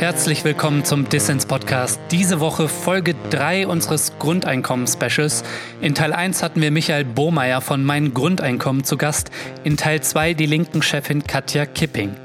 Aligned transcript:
Herzlich 0.00 0.44
willkommen 0.44 0.82
zum 0.86 1.10
Dissens 1.10 1.44
Podcast. 1.44 2.00
Diese 2.10 2.40
Woche 2.40 2.68
Folge 2.68 3.14
3 3.28 3.66
unseres 3.66 4.14
Grundeinkommen-Specials. 4.18 5.44
In 5.82 5.94
Teil 5.94 6.14
1 6.14 6.42
hatten 6.42 6.62
wir 6.62 6.70
Michael 6.70 7.04
Bohmeier 7.04 7.60
von 7.60 7.84
Mein 7.84 8.14
Grundeinkommen 8.14 8.82
zu 8.82 8.96
Gast. 8.96 9.30
In 9.62 9.76
Teil 9.76 10.02
2 10.02 10.32
die 10.32 10.46
linken 10.46 10.80
Chefin 10.80 11.24
Katja 11.24 11.66
Kipping. 11.66 12.16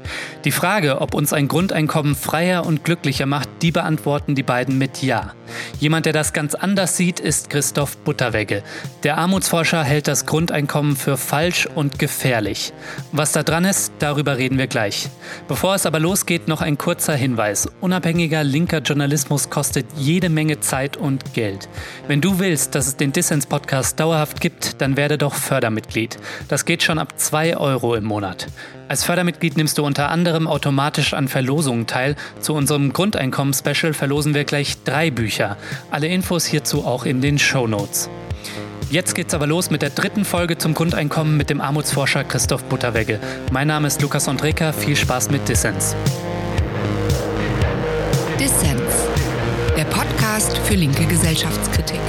Die 0.46 0.52
Frage, 0.52 1.02
ob 1.02 1.12
uns 1.12 1.34
ein 1.34 1.48
Grundeinkommen 1.48 2.14
freier 2.14 2.64
und 2.64 2.82
glücklicher 2.82 3.26
macht, 3.26 3.50
die 3.60 3.72
beantworten 3.72 4.34
die 4.34 4.42
beiden 4.42 4.78
mit 4.78 5.02
Ja. 5.02 5.34
Jemand, 5.80 6.06
der 6.06 6.12
das 6.12 6.32
ganz 6.32 6.54
anders 6.54 6.96
sieht, 6.96 7.20
ist 7.20 7.50
Christoph 7.50 7.96
Butterwegge. 7.98 8.62
Der 9.02 9.18
Armutsforscher 9.18 9.84
hält 9.84 10.08
das 10.08 10.26
Grundeinkommen 10.26 10.96
für 10.96 11.16
falsch 11.16 11.66
und 11.66 11.98
gefährlich. 11.98 12.72
Was 13.12 13.32
da 13.32 13.42
dran 13.42 13.64
ist, 13.64 13.92
darüber 13.98 14.38
reden 14.38 14.58
wir 14.58 14.66
gleich. 14.66 15.08
Bevor 15.48 15.74
es 15.74 15.86
aber 15.86 16.00
losgeht, 16.00 16.48
noch 16.48 16.62
ein 16.62 16.78
kurzer 16.78 17.14
Hinweis. 17.14 17.68
Unabhängiger 17.80 18.44
linker 18.44 18.78
Journalismus 18.78 19.50
kostet 19.50 19.86
jede 19.96 20.28
Menge 20.28 20.60
Zeit 20.60 20.96
und 20.96 21.34
Geld. 21.34 21.68
Wenn 22.08 22.20
du 22.20 22.38
willst, 22.38 22.74
dass 22.74 22.86
es 22.86 22.96
den 22.96 23.12
Dissens-Podcast 23.12 23.98
dauerhaft 24.00 24.40
gibt, 24.40 24.80
dann 24.80 24.96
werde 24.96 25.18
doch 25.18 25.34
Fördermitglied. 25.34 26.18
Das 26.48 26.64
geht 26.64 26.82
schon 26.82 26.98
ab 26.98 27.14
2 27.16 27.56
Euro 27.56 27.94
im 27.94 28.04
Monat. 28.04 28.46
Als 28.88 29.02
Fördermitglied 29.02 29.56
nimmst 29.56 29.78
du 29.78 29.84
unter 29.84 30.10
anderem 30.10 30.46
automatisch 30.46 31.12
an 31.12 31.26
Verlosungen 31.26 31.86
teil. 31.86 32.14
Zu 32.40 32.54
unserem 32.54 32.92
Grundeinkommen-Special 32.92 33.92
verlosen 33.92 34.34
wir 34.34 34.44
gleich 34.44 34.76
drei 34.84 35.10
Bücher. 35.10 35.56
Alle 35.90 36.06
Infos 36.06 36.46
hierzu 36.46 36.84
auch 36.84 37.04
in 37.04 37.20
den 37.20 37.38
Show 37.38 37.66
Notes. 37.66 38.08
Jetzt 38.88 39.16
geht's 39.16 39.34
aber 39.34 39.48
los 39.48 39.70
mit 39.70 39.82
der 39.82 39.90
dritten 39.90 40.24
Folge 40.24 40.58
zum 40.58 40.72
Grundeinkommen 40.72 41.36
mit 41.36 41.50
dem 41.50 41.60
Armutsforscher 41.60 42.22
Christoph 42.22 42.62
Butterwegge. 42.64 43.18
Mein 43.50 43.66
Name 43.66 43.88
ist 43.88 44.00
Lukas 44.00 44.28
Andreka. 44.28 44.70
Viel 44.70 44.94
Spaß 44.94 45.30
mit 45.30 45.48
Dissens. 45.48 45.96
Dissens, 48.38 49.08
der 49.76 49.84
Podcast 49.86 50.56
für 50.58 50.74
linke 50.74 51.04
Gesellschaftskritik. 51.06 52.00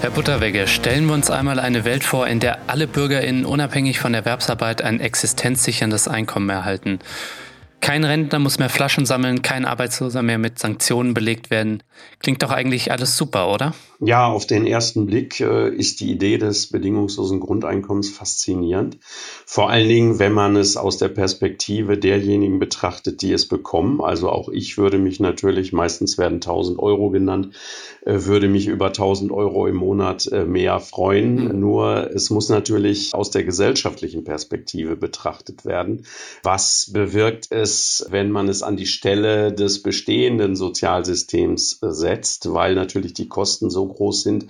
Herr 0.00 0.10
Butterwegge, 0.10 0.68
stellen 0.68 1.06
wir 1.06 1.14
uns 1.14 1.28
einmal 1.28 1.58
eine 1.58 1.84
Welt 1.84 2.04
vor, 2.04 2.28
in 2.28 2.38
der 2.38 2.58
alle 2.68 2.86
BürgerInnen 2.86 3.44
unabhängig 3.44 3.98
von 3.98 4.14
Erwerbsarbeit 4.14 4.80
ein 4.80 5.00
existenzsicherndes 5.00 6.06
Einkommen 6.06 6.48
erhalten. 6.50 7.00
Kein 7.80 8.04
Rentner 8.04 8.38
muss 8.38 8.60
mehr 8.60 8.68
Flaschen 8.68 9.06
sammeln, 9.06 9.42
kein 9.42 9.64
Arbeitsloser 9.64 10.22
mehr 10.22 10.38
mit 10.38 10.60
Sanktionen 10.60 11.14
belegt 11.14 11.50
werden. 11.50 11.82
Klingt 12.20 12.42
doch 12.44 12.52
eigentlich 12.52 12.92
alles 12.92 13.16
super, 13.16 13.48
oder? 13.48 13.74
Ja, 14.00 14.28
auf 14.28 14.46
den 14.46 14.64
ersten 14.64 15.06
Blick 15.06 15.40
äh, 15.40 15.74
ist 15.74 15.98
die 15.98 16.12
Idee 16.12 16.38
des 16.38 16.68
bedingungslosen 16.68 17.40
Grundeinkommens 17.40 18.10
faszinierend. 18.10 18.96
Vor 19.44 19.70
allen 19.70 19.88
Dingen, 19.88 20.18
wenn 20.20 20.32
man 20.32 20.54
es 20.54 20.76
aus 20.76 20.98
der 20.98 21.08
Perspektive 21.08 21.98
derjenigen 21.98 22.60
betrachtet, 22.60 23.22
die 23.22 23.32
es 23.32 23.48
bekommen. 23.48 24.00
Also 24.00 24.30
auch 24.30 24.50
ich 24.50 24.78
würde 24.78 24.98
mich 24.98 25.18
natürlich, 25.18 25.72
meistens 25.72 26.16
werden 26.16 26.36
1000 26.36 26.78
Euro 26.78 27.10
genannt, 27.10 27.56
äh, 28.06 28.24
würde 28.26 28.46
mich 28.46 28.68
über 28.68 28.86
1000 28.86 29.32
Euro 29.32 29.66
im 29.66 29.74
Monat 29.74 30.30
äh, 30.30 30.44
mehr 30.44 30.78
freuen. 30.78 31.46
Mhm. 31.46 31.58
Nur 31.58 32.08
es 32.14 32.30
muss 32.30 32.48
natürlich 32.50 33.14
aus 33.14 33.32
der 33.32 33.42
gesellschaftlichen 33.42 34.22
Perspektive 34.22 34.94
betrachtet 34.94 35.64
werden. 35.64 36.04
Was 36.44 36.88
bewirkt 36.92 37.50
es, 37.50 38.06
wenn 38.10 38.30
man 38.30 38.48
es 38.48 38.62
an 38.62 38.76
die 38.76 38.86
Stelle 38.86 39.52
des 39.52 39.82
bestehenden 39.82 40.54
Sozialsystems 40.54 41.80
setzt, 41.82 42.52
weil 42.54 42.76
natürlich 42.76 43.14
die 43.14 43.26
Kosten 43.28 43.70
so 43.70 43.87
groß 43.88 44.22
sind, 44.22 44.46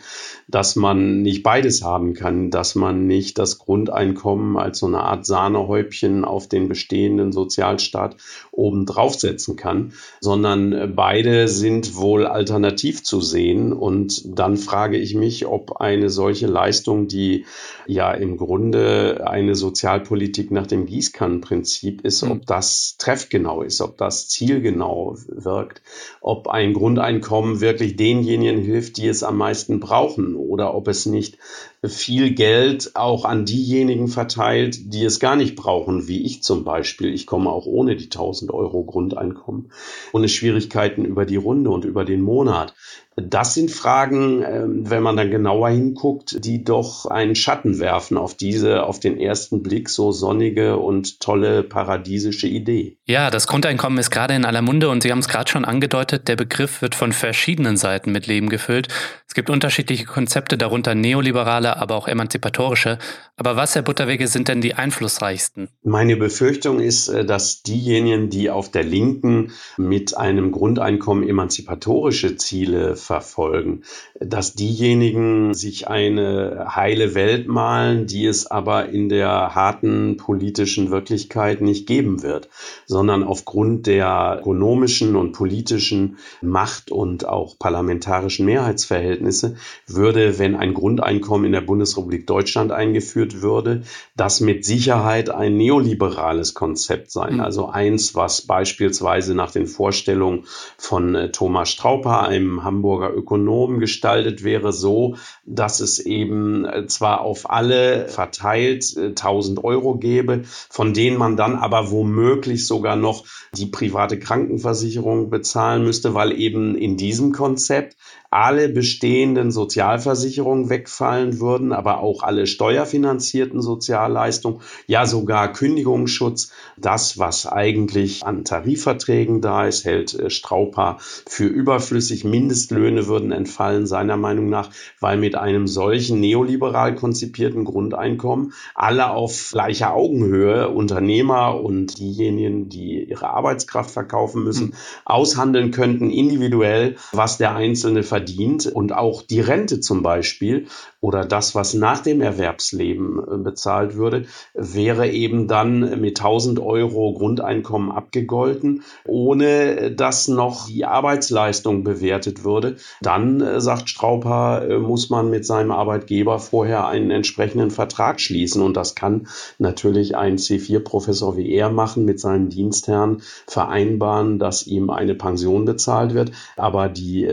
dass 0.49 0.77
man 0.77 1.23
nicht 1.23 1.43
beides 1.43 1.83
haben 1.83 2.15
kann, 2.15 2.51
dass 2.51 2.75
man 2.75 3.07
nicht 3.07 3.39
das 3.39 3.59
Grundeinkommen 3.59 4.57
als 4.57 4.79
so 4.79 4.87
eine 4.87 5.01
Art 5.01 5.27
Sahnehäubchen 5.27 6.25
auf 6.25 6.49
den 6.49 6.69
bestehenden 6.69 7.33
Sozialstaat 7.33 8.17
oben 8.59 8.85
draufsetzen 8.85 9.57
kann, 9.57 9.93
sondern 10.21 10.95
beide 10.95 11.49
sind 11.49 11.97
wohl 11.97 12.27
alternativ 12.27 13.03
zu 13.03 13.21
sehen. 13.21 13.73
Und 13.73 14.39
dann 14.39 14.57
frage 14.57 14.99
ich 14.99 15.15
mich, 15.15 15.47
ob 15.47 15.77
eine 15.81 16.11
solche 16.11 16.47
Leistung, 16.47 17.09
die 17.09 17.47
ja 17.87 18.13
im 18.13 18.37
Grunde 18.37 19.25
eine 19.27 19.55
Sozialpolitik 19.55 20.51
nach 20.51 20.67
dem 20.67 20.87
Gießkannenprinzip 20.87 22.05
ist, 22.05 22.23
ob 22.25 22.45
das 22.45 22.97
treffgenau 22.99 23.63
ist, 23.63 23.81
ob 23.81 23.97
das 23.97 24.29
zielgenau 24.29 25.17
wirkt, 25.29 25.81
ob 26.21 26.49
ein 26.49 26.75
Grundeinkommen 26.75 27.61
wirklich 27.61 27.97
denjenigen 27.97 28.61
hilft, 28.61 28.99
die 28.99 29.07
es 29.07 29.23
am 29.23 29.39
meisten 29.39 29.81
brauchen 29.81 30.35
oder 30.35 30.75
ob 30.75 30.89
es 30.89 31.07
nicht 31.07 31.39
viel 31.85 32.35
Geld 32.35 32.93
auch 32.95 33.25
an 33.25 33.45
diejenigen 33.45 34.09
verteilt, 34.09 34.93
die 34.93 35.05
es 35.05 35.21
gar 35.21 35.37
nicht 35.37 35.55
brauchen, 35.55 36.09
wie 36.09 36.25
ich 36.25 36.43
zum 36.43 36.65
Beispiel. 36.65 37.15
Ich 37.15 37.27
komme 37.27 37.51
auch 37.51 37.67
ohne 37.67 37.95
die 37.95 38.07
1000 38.07 38.48
Euro 38.51 38.85
Grundeinkommen, 38.85 39.73
ohne 40.13 40.29
Schwierigkeiten 40.29 41.05
über 41.05 41.25
die 41.25 41.37
Runde 41.37 41.71
und 41.71 41.85
über 41.85 42.05
den 42.05 42.21
Monat. 42.21 42.75
Das 43.21 43.55
sind 43.55 43.71
Fragen, 43.71 44.43
ähm, 44.43 44.91
wenn 44.91 45.03
man 45.03 45.17
dann 45.17 45.31
genauer 45.31 45.71
hinguckt, 45.71 46.45
die 46.45 46.65
doch 46.65 47.07
einen 47.07 47.35
Schatten 47.35 47.79
werfen 47.79 48.17
auf 48.17 48.35
diese 48.35 48.85
auf 48.85 49.01
den 49.01 49.19
ersten 49.19 49.63
Blick 49.63 49.89
so 49.89 50.13
sonnige 50.13 50.77
und 50.77 51.21
tolle 51.21 51.63
paradiesische 51.63 52.47
Idee. 52.47 52.99
Ja, 53.07 53.31
das 53.31 53.47
Grundeinkommen 53.47 53.99
ist 53.99 54.11
gerade 54.11 54.35
in 54.35 54.45
aller 54.45 54.63
Munde 54.63 54.89
und 54.89 55.03
Sie 55.03 55.11
haben 55.11 55.19
es 55.19 55.29
gerade 55.29 55.51
schon 55.51 55.65
angedeutet, 55.65 56.29
der 56.29 56.37
Begriff 56.37 56.83
wird 56.83 56.95
von 56.95 57.13
verschiedenen 57.13 57.77
Seiten 57.77 58.13
mit 58.13 58.27
Leben 58.27 58.49
gefüllt. 58.49 58.89
Es 59.27 59.35
gibt 59.35 59.51
unterschiedliche 59.51 60.05
Konzepte, 60.05 60.57
darunter 60.57 60.95
neoliberale, 60.95 61.77
aber 61.77 61.97
auch 61.97 62.09
emanzipatorische. 62.09 62.99
Aber 63.37 63.57
was, 63.57 63.75
Herr 63.75 63.83
Butterwege, 63.83 64.27
sind 64.27 64.49
denn 64.49 64.61
die 64.61 64.75
einflussreichsten? 64.75 65.69
Meine 65.83 66.17
Befürchtung 66.17 66.81
ist, 66.81 67.09
äh, 67.09 67.25
dass 67.25 67.63
diejenigen, 67.63 68.31
die 68.31 68.51
auf 68.51 68.71
der 68.71 68.85
Linken 68.85 69.53
mit 69.77 70.17
einem 70.17 70.51
Grundeinkommen 70.51 71.29
emanzipatorische 71.29 72.37
Ziele 72.37 72.97
verfolgen, 73.09 73.83
dass 74.21 74.55
diejenigen 74.55 75.55
sich 75.55 75.89
eine 75.89 76.69
heile 76.77 77.15
Welt 77.15 77.49
malen, 77.49 78.07
die 78.07 78.27
es 78.27 78.47
aber 78.47 78.89
in 78.91 79.09
der 79.09 79.55
harten 79.55 80.17
politischen 80.19 80.91
Wirklichkeit 80.91 81.61
nicht 81.61 81.87
geben 81.87 82.23
wird, 82.23 82.49
sondern 82.87 83.25
aufgrund 83.25 83.87
der 83.87 84.39
ökonomischen 84.41 85.17
und 85.17 85.33
politischen 85.33 86.19
Macht 86.43 86.93
und 86.93 87.27
auch 87.27 87.59
parlamentarischen 87.59 88.45
Mehrheitsverhältnisse 88.47 88.99
Verhältnisse 89.09 89.57
würde, 89.87 90.39
wenn 90.39 90.55
ein 90.55 90.75
Grundeinkommen 90.75 91.47
in 91.47 91.53
der 91.53 91.61
Bundesrepublik 91.63 92.27
Deutschland 92.27 92.73
eingeführt 92.73 93.41
würde, 93.41 93.83
das 94.17 94.41
mit 94.41 94.65
Sicherheit 94.65 95.31
ein 95.31 95.57
neoliberales 95.57 96.55
Konzept 96.55 97.11
sein. 97.11 97.35
Mhm. 97.35 97.41
Also 97.41 97.69
eins, 97.69 98.15
was 98.15 98.43
beispielsweise 98.43 99.35
nach 99.35 99.51
den 99.51 99.67
Vorstellungen 99.67 100.45
von 100.77 101.15
äh, 101.15 101.31
Thomas 101.31 101.71
Strauper, 101.71 102.23
einem 102.23 102.65
Hamburger 102.65 102.98
Ökonomen, 103.07 103.81
gestaltet 103.81 104.45
wäre, 104.45 104.73
so, 104.73 105.17
dass 105.45 105.81
es 105.81 105.99
eben 105.99 106.65
äh, 106.65 106.87
zwar 106.87 107.21
auf 107.21 107.51
alle 107.51 108.09
verteilt 108.09 108.97
1000 108.97 109.59
äh, 109.59 109.63
Euro 109.63 109.97
gäbe, 109.97 110.43
von 110.45 110.95
denen 110.95 111.17
man 111.17 111.37
dann 111.37 111.57
aber 111.57 111.91
womöglich 111.91 112.67
sogar 112.67 112.97
noch 112.97 113.25
die 113.57 113.67
private 113.67 114.19
Krankenversicherung 114.19 115.31
bezahlen 115.31 115.85
müsste, 115.85 116.15
weil 116.15 116.39
eben 116.39 116.77
in 116.77 116.97
diesem 116.97 117.33
Konzept 117.33 117.97
alle 118.31 118.69
bestehenden 118.69 119.51
Sozialversicherungen 119.51 120.69
wegfallen 120.69 121.41
würden, 121.41 121.73
aber 121.73 122.01
auch 122.01 122.23
alle 122.23 122.47
steuerfinanzierten 122.47 123.63
Sozialleistungen, 123.63 124.61
ja 124.87 125.07
sogar 125.07 125.53
Kündigungsschutz. 125.53 126.53
Das, 126.77 127.19
was 127.19 127.47
eigentlich 127.47 128.27
an 128.27 128.45
Tarifverträgen 128.45 129.41
da 129.41 129.67
ist, 129.67 129.85
hält 129.87 130.15
äh, 130.15 130.29
Strauper 130.29 130.99
für 131.01 131.47
überflüssig. 131.47 132.25
Mindestlöhne 132.25 133.07
würden 133.07 133.33
entfallen, 133.33 133.87
seiner 133.87 134.19
Meinung 134.19 134.51
nach, 134.51 134.71
weil 135.01 135.17
mit 135.17 135.35
einem 135.35 135.67
solchen 135.67 136.21
neoliberal 136.21 136.95
konzipierten 136.95 137.65
Grundeinkommen 137.65 138.53
alle 138.75 139.11
auf 139.11 139.51
gleicher 139.53 139.95
Augenhöhe, 139.95 140.69
Unternehmer 140.69 141.59
und 141.61 141.99
diejenigen, 141.99 142.69
die 142.69 143.05
ihre 143.05 143.31
Arbeitskraft 143.31 143.91
verkaufen 143.91 144.45
müssen, 144.45 144.67
mhm. 144.67 144.75
aushandeln 145.07 145.71
könnten, 145.71 146.11
individuell, 146.11 146.97
was 147.13 147.39
der 147.39 147.55
Einzelne 147.55 148.03
verdient 148.03 148.18
verdient 148.19 148.67
und 148.67 148.93
auch 148.93 149.23
die 149.23 149.41
Rente 149.41 149.79
zum 149.79 150.03
Beispiel 150.03 150.67
oder 151.01 151.25
das, 151.25 151.55
was 151.55 151.75
nach 151.75 152.01
dem 152.01 152.21
Erwerbsleben 152.21 153.21
äh, 153.21 153.37
bezahlt 153.37 153.95
würde, 153.95 154.25
wäre 154.55 155.09
eben 155.09 155.47
dann 155.47 156.01
mit 156.01 156.19
1000 156.19 156.59
Euro 156.59 157.15
Grundeinkommen 157.15 157.93
abgegolten, 157.93 158.83
ohne 159.07 159.93
dass 159.93 160.27
noch 160.27 160.67
die 160.67 160.85
Arbeitsleistung 160.85 161.85
bewertet 161.85 162.43
würde. 162.43 162.77
Dann, 163.01 163.41
äh, 163.41 163.61
sagt 163.61 163.89
Strauper, 163.89 164.69
äh, 164.69 164.79
muss 164.79 165.09
man 165.09 165.31
mit 165.31 165.47
seinem 165.47 165.71
Arbeitgeber 165.71 166.41
vorher 166.41 166.89
einen 166.89 167.13
entsprechenden 167.13 167.71
Vertrag 167.71 168.21
schließen. 168.21 168.61
Und 168.61 168.77
das 168.77 168.97
kann 168.97 169.29
natürlich 169.59 170.17
ein 170.17 170.37
C4-Professor 170.37 171.37
wie 171.37 171.53
er 171.53 171.71
machen, 171.71 172.05
mit 172.05 172.19
seinen 172.19 172.49
Dienstherren 172.49 173.23
vereinbaren, 173.47 174.41
dass 174.41 174.67
ihm 174.67 174.91
eine 174.91 175.15
Pension 175.15 175.65
bezahlt 175.65 176.15
wird. 176.15 176.33
Aber 176.57 176.89
die 176.89 177.25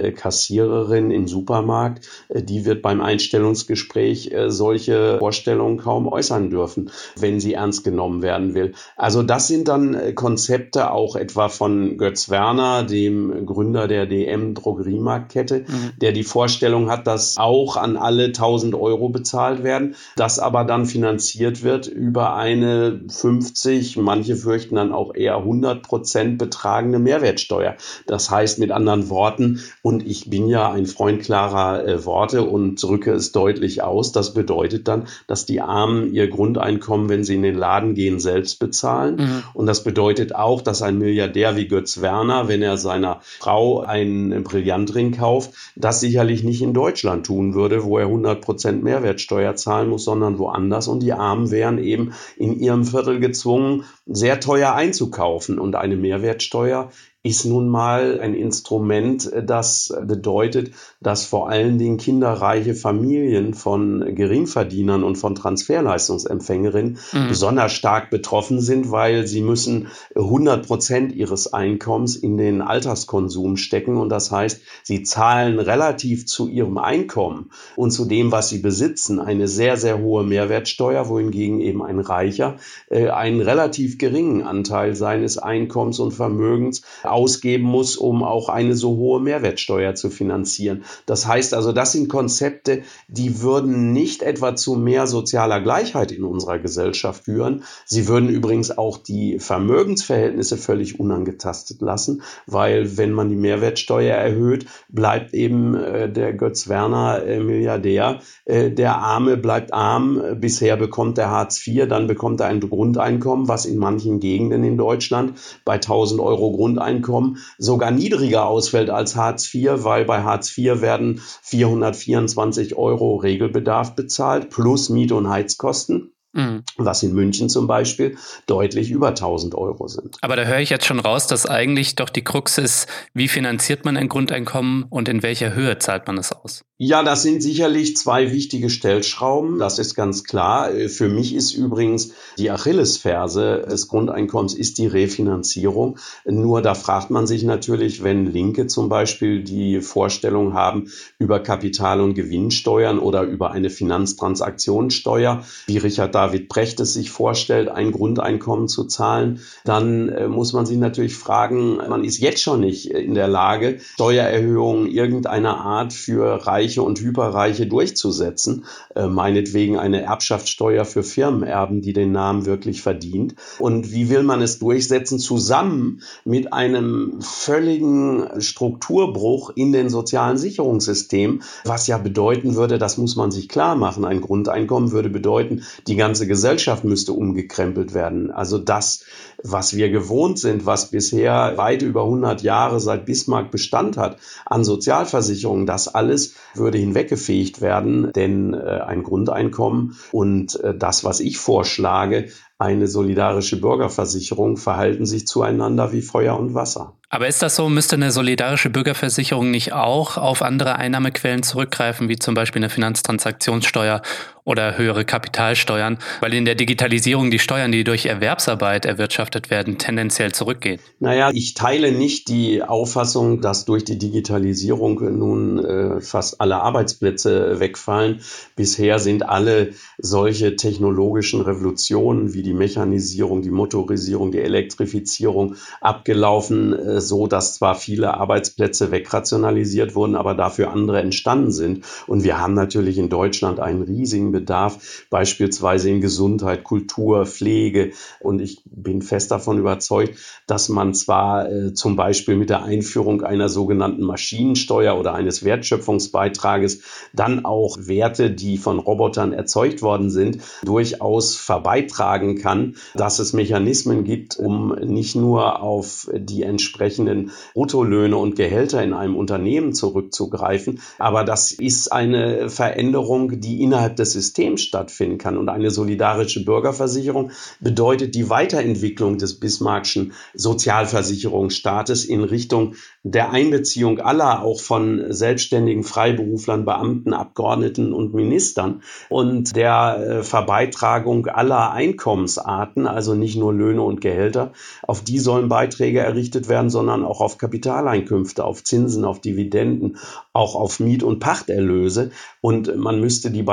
Kassiererin 0.76 1.12
im 1.12 1.28
Supermarkt, 1.28 2.08
die 2.34 2.66
wird 2.66 2.82
beim 2.82 3.02
Einstellungs 3.02 3.56
Vorstellungsgespräch 3.56 4.32
äh, 4.32 4.50
solche 4.50 5.18
Vorstellungen 5.20 5.78
kaum 5.78 6.08
äußern 6.08 6.50
dürfen, 6.50 6.92
wenn 7.18 7.40
sie 7.40 7.54
ernst 7.54 7.84
genommen 7.84 8.22
werden 8.22 8.54
will. 8.54 8.74
Also 8.96 9.24
das 9.24 9.48
sind 9.48 9.68
dann 9.68 9.94
äh, 9.94 10.14
Konzepte 10.14 10.92
auch 10.92 11.16
etwa 11.16 11.50
von 11.50 11.98
Götz 11.98 12.30
Werner, 12.30 12.84
dem 12.84 13.46
Gründer 13.46 13.88
der 13.88 14.06
DM 14.06 14.54
Drogeriemarktkette, 14.54 15.60
mhm. 15.60 15.92
der 16.02 16.12
die 16.12 16.24
Vorstellung 16.24 16.90
hat, 16.90 17.08
dass 17.08 17.38
auch 17.38 17.78
an 17.78 17.98
alle 17.98 18.26
1000 18.26 18.76
Euro 18.76 19.10
bezahlt 19.10 19.64
werden, 19.64 19.96
das 20.16 20.40
aber 20.40 20.64
dann 20.64 20.86
finanziert 20.86 21.64
wird 21.64 21.88
über 21.88 22.36
eine 22.36 23.02
50, 23.08 23.98
manche 23.98 24.36
fürchten 24.36 24.76
dann 24.76 24.92
auch 24.92 25.14
eher 25.16 25.38
100 25.38 25.84
Prozent 25.84 26.38
betragende 26.38 27.00
Mehrwertsteuer. 27.00 27.76
Das 28.08 28.30
heißt 28.30 28.60
mit 28.60 28.72
anderen 28.72 29.10
Worten, 29.10 29.62
und 29.82 30.06
ich 30.06 30.30
bin 30.30 30.48
ja 30.48 30.65
ein 30.72 30.86
Freund 30.86 31.22
klarer 31.22 31.86
äh, 31.86 32.06
Worte 32.06 32.44
und 32.44 32.82
drücke 32.82 33.12
es 33.12 33.32
deutlich 33.32 33.84
aus, 33.84 34.12
das 34.12 34.34
bedeutet 34.34 34.88
dann, 34.88 35.08
dass 35.28 35.46
die 35.46 35.62
Armen 35.62 36.14
ihr 36.14 36.28
Grundeinkommen, 36.28 37.10
wenn 37.10 37.24
sie 37.24 37.36
in 37.36 37.44
den 37.44 37.56
Laden 37.56 37.96
gehen, 37.96 38.20
selbst 38.20 38.60
bezahlen. 38.60 39.16
Mhm. 39.16 39.44
Und 39.54 39.66
das 39.66 39.84
bedeutet 39.84 40.36
auch, 40.36 40.62
dass 40.62 40.82
ein 40.82 40.98
Milliardär 40.98 41.56
wie 41.56 41.68
Götz 41.68 42.02
Werner, 42.02 42.48
wenn 42.48 42.62
er 42.62 42.78
seiner 42.78 43.22
Frau 43.22 43.82
einen 43.82 44.44
Brillantring 44.44 45.12
kauft, 45.12 45.52
das 45.76 46.00
sicherlich 46.00 46.44
nicht 46.44 46.62
in 46.62 46.74
Deutschland 46.74 47.26
tun 47.26 47.54
würde, 47.54 47.84
wo 47.84 47.98
er 47.98 48.06
100 48.06 48.42
Prozent 48.42 48.84
Mehrwertsteuer 48.84 49.56
zahlen 49.56 49.90
muss, 49.90 50.06
sondern 50.06 50.40
woanders. 50.40 50.88
Und 50.88 51.02
die 51.02 51.14
Armen 51.14 51.52
wären 51.52 51.78
eben 51.78 52.14
in 52.38 52.60
ihrem 52.60 52.86
Viertel 52.86 53.20
gezwungen, 53.20 53.84
sehr 54.06 54.40
teuer 54.40 54.74
einzukaufen. 54.74 55.60
Und 55.60 55.76
eine 55.76 55.96
Mehrwertsteuer 55.96 56.90
ist 57.26 57.44
nun 57.44 57.70
mal 57.70 58.20
ein 58.20 58.36
Instrument, 58.36 59.32
das 59.48 59.92
bedeutet, 60.04 60.70
dass 61.02 61.26
vor 61.26 61.50
allen 61.50 61.80
Dingen 61.80 61.98
kinderreiche 61.98 62.76
Familien 62.76 63.56
von 63.56 64.14
Geringverdienern 64.14 65.04
und 65.04 65.16
von 65.16 65.34
Transferleistungsempfängerinnen 65.34 67.00
mhm. 67.14 67.28
besonders 67.28 67.74
stark 67.74 68.12
betroffen 68.12 68.62
sind, 68.62 68.92
weil 68.92 69.26
sie 69.26 69.42
müssen 69.42 69.88
100 70.16 70.68
Prozent 70.68 71.14
ihres 71.14 71.52
Einkommens 71.52 72.16
in 72.16 72.38
den 72.38 72.62
Alterskonsum 72.62 73.58
stecken. 73.58 73.98
Und 73.98 74.10
das 74.10 74.30
heißt, 74.30 74.62
sie 74.84 75.02
zahlen 75.02 75.58
relativ 75.58 76.28
zu 76.28 76.48
ihrem 76.48 76.78
Einkommen 76.78 77.50
und 77.76 77.90
zu 77.90 78.06
dem, 78.06 78.32
was 78.32 78.50
sie 78.50 78.60
besitzen, 78.60 79.20
eine 79.20 79.48
sehr, 79.48 79.78
sehr 79.78 79.98
hohe 79.98 80.24
Mehrwertsteuer, 80.24 81.10
wohingegen 81.10 81.60
eben 81.60 81.82
ein 81.82 82.00
Reicher 82.00 82.58
äh, 82.92 83.10
einen 83.10 83.42
relativ 83.42 83.98
geringen 83.98 84.44
Anteil 84.44 84.96
seines 84.96 85.40
Einkommens 85.40 85.98
und 85.98 86.12
Vermögens 86.12 86.84
ausgeben 87.16 87.64
muss, 87.64 87.96
um 87.96 88.24
auch 88.24 88.50
eine 88.50 88.76
so 88.76 88.98
hohe 88.98 89.22
Mehrwertsteuer 89.22 89.96
zu 89.96 90.10
finanzieren. 90.10 90.84
Das 91.06 91.26
heißt 91.26 91.54
also, 91.54 91.72
das 91.72 91.94
sind 91.94 92.10
Konzepte, 92.10 92.84
die 93.08 93.42
würden 93.42 93.94
nicht 93.94 94.22
etwa 94.22 94.56
zu 94.58 94.76
mehr 94.76 95.08
sozialer 95.08 95.62
Gleichheit 95.62 96.12
in 96.12 96.26
unserer 96.26 96.60
Gesellschaft 96.60 97.24
führen. 97.24 97.64
Sie 97.86 98.10
würden 98.10 98.28
übrigens 98.28 98.78
auch 98.78 98.98
die 98.98 99.40
Vermögensverhältnisse 99.40 100.58
völlig 100.58 101.00
unangetastet 101.00 101.80
lassen, 101.80 102.22
weil 102.48 102.98
wenn 102.98 103.14
man 103.14 103.30
die 103.30 103.38
Mehrwertsteuer 103.38 104.16
erhöht, 104.16 104.66
bleibt 104.90 105.34
eben 105.34 105.74
äh, 105.76 106.12
der 106.12 106.34
Götz 106.34 106.68
Werner 106.68 107.24
äh, 107.26 107.40
Milliardär, 107.40 108.20
äh, 108.44 108.72
der 108.72 108.98
Arme 108.98 109.38
bleibt 109.38 109.74
arm. 109.74 110.22
Bisher 110.42 110.76
bekommt 110.76 111.18
er 111.18 111.30
Hartz 111.30 111.66
IV, 111.66 111.88
dann 111.88 112.08
bekommt 112.08 112.42
er 112.42 112.48
ein 112.48 112.60
Grundeinkommen, 112.60 113.48
was 113.48 113.66
in 113.66 113.78
manchen 113.78 114.20
Gegenden 114.20 114.66
in 114.66 114.78
Deutschland 114.78 115.40
bei 115.64 115.76
1000 115.76 116.20
Euro 116.20 116.52
Grundeinkommen 116.52 117.05
Einkommen 117.06 117.38
sogar 117.60 117.92
niedriger 117.92 118.48
ausfällt 118.48 118.90
als 118.90 119.16
Hartz 119.16 119.54
IV, 119.54 119.84
weil 119.84 120.06
bei 120.06 120.24
Hartz 120.24 120.58
IV 120.58 120.82
werden 120.82 121.22
424 121.44 122.76
Euro 122.76 123.18
Regelbedarf 123.18 123.96
bezahlt 123.96 124.50
plus 124.50 124.90
Miete 124.90 125.14
und 125.14 125.30
Heizkosten. 125.30 126.15
Mhm. 126.36 126.64
Was 126.76 127.02
in 127.02 127.14
München 127.14 127.48
zum 127.48 127.66
Beispiel 127.66 128.18
deutlich 128.46 128.92
über 128.92 129.10
1000 129.10 129.56
Euro 129.56 129.88
sind. 129.88 130.18
Aber 130.22 130.36
da 130.36 130.44
höre 130.44 130.60
ich 130.60 130.70
jetzt 130.70 130.86
schon 130.86 131.00
raus, 131.00 131.28
dass 131.28 131.46
eigentlich 131.46 131.96
doch 131.96 132.10
die 132.10 132.26
Krux 132.26 132.58
ist, 132.58 132.88
wie 133.14 133.30
finanziert 133.30 133.86
man 133.86 133.96
ein 133.96 134.10
Grundeinkommen 134.10 134.84
und 134.84 135.08
in 135.08 135.24
welcher 135.24 135.54
Höhe 135.56 135.80
zahlt 135.80 136.08
man 136.08 136.18
es 136.18 136.34
aus? 136.34 136.66
Ja, 136.78 137.04
das 137.04 137.24
sind 137.24 137.42
sicherlich 137.42 137.96
zwei 137.96 138.34
wichtige 138.34 138.70
Stellschrauben. 138.70 139.60
Das 139.60 139.80
ist 139.80 139.96
ganz 139.96 140.26
klar. 140.26 140.72
Für 140.90 141.08
mich 141.08 141.34
ist 141.34 141.54
übrigens 141.54 142.12
die 142.38 142.52
Achillesferse 142.52 143.66
des 143.70 143.88
Grundeinkommens 143.88 144.54
ist 144.54 144.78
die 144.78 144.88
Refinanzierung. 144.88 145.98
Nur 146.26 146.62
da 146.62 146.74
fragt 146.74 147.12
man 147.12 147.28
sich 147.28 147.44
natürlich, 147.44 148.04
wenn 148.04 148.26
Linke 148.26 148.68
zum 148.68 148.90
Beispiel 148.90 149.42
die 149.42 149.80
Vorstellung 149.80 150.54
haben 150.54 150.92
über 151.18 151.40
Kapital- 151.40 152.02
und 152.02 152.14
Gewinnsteuern 152.14 153.00
oder 153.00 153.22
über 153.22 153.52
eine 153.52 153.70
Finanztransaktionssteuer, 153.70 155.46
wie 155.68 155.78
Richard 155.78 156.14
da 156.14 156.25
David 156.26 156.50
Brecht 156.50 156.80
es 156.80 156.94
sich 156.94 157.12
vorstellt, 157.12 157.70
ein 157.70 157.92
Grundeinkommen 157.92 158.68
zu 158.68 158.86
zahlen, 158.86 159.42
dann 159.64 160.10
äh, 160.10 160.28
muss 160.28 160.54
man 160.54 160.66
sich 160.66 160.78
natürlich 160.78 161.16
fragen, 161.16 161.78
man 161.78 162.04
ist 162.04 162.18
jetzt 162.18 162.42
schon 162.42 162.62
nicht 162.62 162.90
in 162.90 163.14
der 163.14 163.28
Lage, 163.28 163.78
Steuererhöhungen 163.94 164.88
irgendeiner 164.88 165.58
Art 165.58 165.94
für 165.94 166.48
Reiche 166.48 166.82
und 166.82 167.00
Hyperreiche 167.00 167.68
durchzusetzen. 167.68 168.66
Äh, 168.96 169.06
meinetwegen 169.06 169.78
eine 169.78 170.02
Erbschaftssteuer 170.02 170.86
für 170.86 171.04
Firmenerben, 171.04 171.82
die 171.82 171.94
den 171.94 172.12
Namen 172.12 172.48
wirklich 172.48 172.82
verdient. 172.82 173.36
Und 173.60 173.92
wie 173.92 174.10
will 174.10 174.24
man 174.24 174.42
es 174.42 174.58
durchsetzen? 174.58 175.20
Zusammen 175.20 176.02
mit 176.24 176.54
einem 176.54 177.22
völligen 177.22 178.42
Strukturbruch 178.42 179.52
in 179.56 179.72
den 179.72 179.90
sozialen 179.90 180.38
Sicherungssystemen, 180.38 181.44
was 181.66 181.86
ja 181.86 182.00
bedeuten 182.00 182.56
würde, 182.56 182.80
das 182.80 182.98
muss 182.98 183.16
man 183.16 183.30
sich 183.30 183.48
klar 183.48 183.76
machen, 183.76 184.06
ein 184.06 184.22
Grundeinkommen 184.22 184.92
würde 184.92 185.10
bedeuten, 185.10 185.62
die 185.88 185.96
ganze 185.96 186.15
ganze 186.16 186.28
Gesellschaft 186.28 186.86
müsste 186.86 187.12
umgekrempelt 187.12 187.94
werden. 187.94 188.32
Also 188.32 188.58
das, 188.58 189.04
was 189.44 189.76
wir 189.76 189.90
gewohnt 189.90 190.40
sind, 190.40 190.66
was 190.66 190.90
bisher 190.90 191.58
weit 191.58 191.82
über 191.82 192.04
100 192.04 192.42
Jahre 192.42 192.80
seit 192.80 193.06
Bismarck 193.06 193.52
Bestand 193.52 193.98
hat 193.98 194.18
an 194.46 194.64
Sozialversicherungen, 194.64 195.66
das 195.66 195.94
alles 195.94 196.36
würde 196.54 196.78
hinweggefegt 196.78 197.60
werden, 197.60 198.14
denn 198.16 198.54
äh, 198.54 198.58
ein 198.58 199.04
Grundeinkommen 199.04 199.98
und 200.14 200.58
äh, 200.62 200.74
das, 200.74 201.04
was 201.04 201.20
ich 201.20 201.38
vorschlage, 201.38 202.30
eine 202.58 202.88
solidarische 202.88 203.60
Bürgerversicherung 203.60 204.56
verhalten 204.56 205.06
sich 205.06 205.28
zueinander 205.28 205.92
wie 205.92 206.02
Feuer 206.02 206.40
und 206.40 206.54
Wasser. 206.54 206.94
Aber 207.10 207.28
ist 207.28 207.42
das 207.42 207.58
so, 207.58 207.68
müsste 207.68 207.98
eine 207.98 208.12
solidarische 208.12 208.70
Bürgerversicherung 208.70 209.52
nicht 209.52 209.74
auch 209.74 210.16
auf 210.16 210.42
andere 210.42 210.78
Einnahmequellen 210.78 211.44
zurückgreifen, 211.44 212.08
wie 212.08 212.18
zum 212.18 212.34
Beispiel 212.34 212.62
eine 212.62 212.70
Finanztransaktionssteuer 212.70 214.02
oder 214.46 214.78
höhere 214.78 215.06
Kapitalsteuern, 215.06 215.98
weil 216.22 216.34
in 216.34 216.46
der 216.46 216.56
Digitalisierung 216.56 217.32
die 217.32 217.40
Steuern, 217.40 217.72
die 217.72 217.84
durch 217.84 218.06
Erwerbsarbeit 218.06 218.86
erwirtschaftet 218.86 219.50
werden, 219.50 219.80
tendenziell 219.80 220.32
zurückgehen? 220.32 220.80
Naja, 221.00 221.32
ich 221.34 221.56
teile 221.56 221.92
nicht 221.92 222.30
die 222.30 222.62
Auffassung, 222.62 223.42
dass 223.42 223.66
durch 223.66 223.84
die 223.84 223.98
Digitalisierung 223.98 225.18
nun 225.18 225.66
äh, 225.66 226.00
fast 226.00 226.40
alle 226.40 226.58
Arbeitsplätze 226.58 227.60
wegfallen. 227.60 228.22
Bisher 228.56 229.00
sind 229.00 229.28
alle 229.28 229.72
solche 229.98 230.56
technologischen 230.56 231.42
Revolutionen 231.42 232.34
wie 232.34 232.44
die 232.44 232.54
Mechanisierung, 232.54 233.42
die 233.42 233.50
Motorisierung, 233.50 234.32
die 234.32 234.42
Elektrifizierung 234.42 235.56
abgelaufen, 235.82 236.74
äh, 236.74 237.02
so 237.02 237.26
dass 237.26 237.56
zwar 237.56 237.74
viele 237.74 238.14
Arbeitsplätze 238.14 238.92
wegrationalisiert 238.92 239.96
wurden, 239.96 240.16
aber 240.16 240.36
dafür 240.36 240.72
andere 240.72 241.02
entstanden 241.02 241.52
sind. 241.52 241.84
Und 242.06 242.24
wir 242.24 242.40
haben 242.40 242.54
natürlich 242.54 243.00
in 243.00 243.10
Deutschland 243.10 243.60
einen 243.60 243.82
riesigen 243.82 244.35
Bedarf, 244.36 245.06
beispielsweise 245.10 245.90
in 245.90 246.02
Gesundheit, 246.02 246.64
Kultur, 246.64 247.26
Pflege. 247.26 247.92
Und 248.20 248.42
ich 248.42 248.62
bin 248.66 249.02
fest 249.02 249.32
davon 249.32 249.58
überzeugt, 249.58 250.18
dass 250.46 250.68
man 250.70 250.94
zwar 250.94 251.50
äh, 251.50 251.74
zum 251.74 251.96
Beispiel 251.96 252.36
mit 252.36 252.50
der 252.50 252.64
Einführung 252.64 253.24
einer 253.24 253.48
sogenannten 253.48 254.04
Maschinensteuer 254.04 255.00
oder 255.00 255.14
eines 255.14 255.44
Wertschöpfungsbeitrages 255.46 256.82
dann 257.14 257.46
auch 257.46 257.78
Werte, 257.80 258.30
die 258.30 258.58
von 258.58 258.80
Robotern 258.80 259.32
erzeugt 259.32 259.82
worden 259.82 260.10
sind, 260.10 260.40
durchaus 260.64 261.36
verbeitragen 261.36 262.38
kann, 262.38 262.76
dass 262.94 263.20
es 263.20 263.34
Mechanismen 263.34 264.04
gibt, 264.04 264.38
um 264.38 264.76
nicht 264.76 265.16
nur 265.16 265.62
auf 265.62 266.10
die 266.14 266.44
entsprechenden 266.44 267.32
Bruttolöhne 267.54 268.18
und 268.18 268.36
Gehälter 268.36 268.84
in 268.84 268.94
einem 268.94 269.16
Unternehmen 269.16 269.74
zurückzugreifen, 269.74 270.82
aber 271.00 271.24
das 271.24 271.52
ist 271.52 271.92
eine 271.92 272.50
Veränderung, 272.50 273.40
die 273.40 273.62
innerhalb 273.62 273.96
des 273.96 274.16
System 274.26 274.58
stattfinden 274.58 275.18
kann. 275.18 275.38
Und 275.38 275.50
eine 275.50 275.70
solidarische 275.70 276.44
Bürgerversicherung 276.44 277.32
bedeutet 277.60 278.16
die 278.16 278.30
Weiterentwicklung 278.30 279.18
des 279.18 279.40
Bismarckschen 279.40 280.14
Sozialversicherungsstaates 280.34 282.06
in 282.06 282.24
Richtung 282.24 282.76
der 283.04 283.32
Einbeziehung 283.32 284.00
aller, 284.00 284.42
auch 284.42 284.60
von 284.60 285.14
selbstständigen 285.14 285.84
Freiberuflern, 285.84 286.66
Beamten, 286.66 287.14
Abgeordneten 287.14 287.94
und 287.94 288.16
Ministern 288.16 288.82
und 289.10 289.56
der 289.56 289.98
äh, 289.98 290.24
Verbeitragung 290.24 291.28
aller 291.28 291.72
Einkommensarten, 291.72 292.88
also 292.88 293.14
nicht 293.14 293.38
nur 293.38 293.54
Löhne 293.54 293.84
und 293.84 294.02
Gehälter, 294.02 294.54
auf 294.82 295.04
die 295.04 295.20
sollen 295.20 295.50
Beiträge 295.50 296.00
errichtet 296.00 296.50
werden, 296.50 296.72
sondern 296.72 297.06
auch 297.06 297.22
auf 297.22 297.38
Kapitaleinkünfte, 297.38 298.44
auf 298.44 298.64
Zinsen, 298.64 299.06
auf 299.06 299.22
Dividenden, 299.22 299.98
auch 300.34 300.56
auf 300.56 300.80
Miet- 300.80 301.04
und 301.04 301.20
Pachterlöse. 301.20 302.10
Und 302.42 302.76
man 302.76 303.00
müsste 303.00 303.30
die 303.30 303.44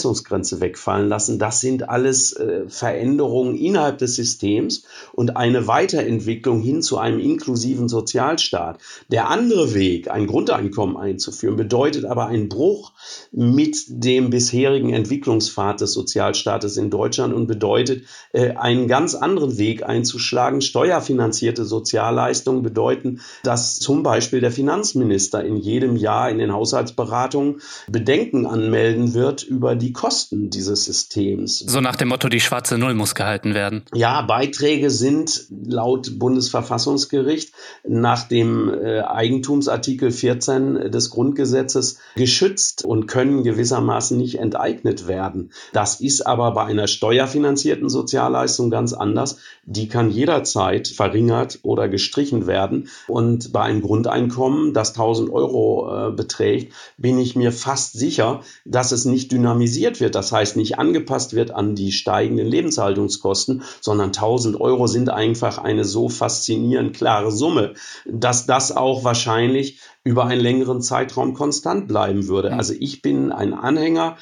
Beitragsbemessungsgrenze 0.00 0.60
wegfallen 0.60 1.08
lassen. 1.08 1.38
Das 1.38 1.60
sind 1.60 1.88
alles 1.88 2.32
äh, 2.32 2.68
Veränderungen 2.68 3.56
innerhalb 3.56 3.98
des 3.98 4.14
Systems 4.16 4.84
und 5.12 5.36
eine 5.36 5.66
Weiterentwicklung 5.66 6.60
hin 6.60 6.82
zu 6.82 6.98
einem 6.98 7.18
inklusiven 7.18 7.88
Sozialstaat. 7.88 8.78
Der 9.08 9.28
andere 9.28 9.74
Weg, 9.74 10.10
ein 10.10 10.26
Grundeinkommen 10.26 10.96
einzuführen, 10.96 11.56
bedeutet 11.56 12.04
aber 12.04 12.26
einen 12.26 12.48
Bruch 12.48 12.92
mit 13.32 13.84
dem 13.88 14.30
bisherigen 14.30 14.92
Entwicklungspfad 14.92 15.80
des 15.80 15.92
Sozialstaates 15.92 16.76
in 16.76 16.90
Deutschland 16.90 17.34
und 17.34 17.46
bedeutet 17.46 18.04
äh, 18.32 18.52
einen 18.52 18.88
ganz 18.88 19.14
anderen 19.14 19.58
Weg 19.58 19.86
einzuschlagen. 19.86 20.60
Steuerfinanzierte 20.62 21.64
Sozialleistungen 21.64 22.62
bedeuten, 22.62 23.20
dass 23.42 23.78
zum 23.78 24.02
Beispiel 24.02 24.40
der 24.40 24.50
Finanzminister 24.50 25.44
in 25.44 25.56
jedem 25.56 25.96
Jahr 25.96 26.30
in 26.30 26.38
den 26.38 26.52
Haushaltsberatungen 26.52 27.60
Bedenken 27.88 28.46
anmelden 28.46 29.14
wird 29.14 29.42
über 29.42 29.76
die 29.76 29.89
Kosten 29.92 30.50
dieses 30.50 30.84
Systems. 30.84 31.58
So 31.60 31.80
nach 31.80 31.96
dem 31.96 32.08
Motto, 32.08 32.28
die 32.28 32.40
schwarze 32.40 32.78
Null 32.78 32.94
muss 32.94 33.14
gehalten 33.14 33.54
werden. 33.54 33.82
Ja, 33.94 34.22
Beiträge 34.22 34.90
sind 34.90 35.46
laut 35.50 36.18
Bundesverfassungsgericht 36.18 37.52
nach 37.86 38.28
dem 38.28 38.72
äh, 38.72 39.00
Eigentumsartikel 39.00 40.10
14 40.10 40.90
des 40.90 41.10
Grundgesetzes 41.10 41.98
geschützt 42.16 42.84
und 42.84 43.06
können 43.06 43.42
gewissermaßen 43.42 44.16
nicht 44.16 44.38
enteignet 44.38 45.08
werden. 45.08 45.52
Das 45.72 46.00
ist 46.00 46.26
aber 46.26 46.52
bei 46.52 46.64
einer 46.64 46.86
steuerfinanzierten 46.86 47.88
Sozialleistung 47.88 48.70
ganz 48.70 48.92
anders. 48.92 49.38
Die 49.64 49.88
kann 49.88 50.10
jederzeit 50.10 50.88
verringert 50.88 51.60
oder 51.62 51.88
gestrichen 51.88 52.46
werden. 52.46 52.88
Und 53.06 53.52
bei 53.52 53.62
einem 53.62 53.82
Grundeinkommen, 53.82 54.74
das 54.74 54.90
1000 54.90 55.30
Euro 55.30 56.08
äh, 56.08 56.12
beträgt, 56.12 56.72
bin 56.96 57.18
ich 57.18 57.36
mir 57.36 57.52
fast 57.52 57.98
sicher, 57.98 58.42
dass 58.64 58.92
es 58.92 59.04
nicht 59.04 59.32
dynamisiert 59.32 59.79
wird. 60.00 60.14
Das 60.14 60.32
heißt, 60.32 60.56
nicht 60.56 60.78
angepasst 60.78 61.34
wird 61.34 61.50
an 61.50 61.74
die 61.74 61.92
steigenden 61.92 62.46
Lebenshaltungskosten, 62.46 63.62
sondern 63.80 64.08
1000 64.08 64.60
Euro 64.60 64.86
sind 64.86 65.10
einfach 65.10 65.58
eine 65.58 65.84
so 65.84 66.08
faszinierend 66.08 66.96
klare 66.96 67.32
Summe, 67.32 67.74
dass 68.06 68.46
das 68.46 68.76
auch 68.76 69.04
wahrscheinlich 69.04 69.80
über 70.02 70.24
einen 70.24 70.40
längeren 70.40 70.80
Zeitraum 70.80 71.34
konstant 71.34 71.86
bleiben 71.86 72.26
würde. 72.26 72.54
Also 72.54 72.72
ich 72.78 73.02
bin 73.02 73.32
ein 73.32 73.52
Anhänger 73.52 74.16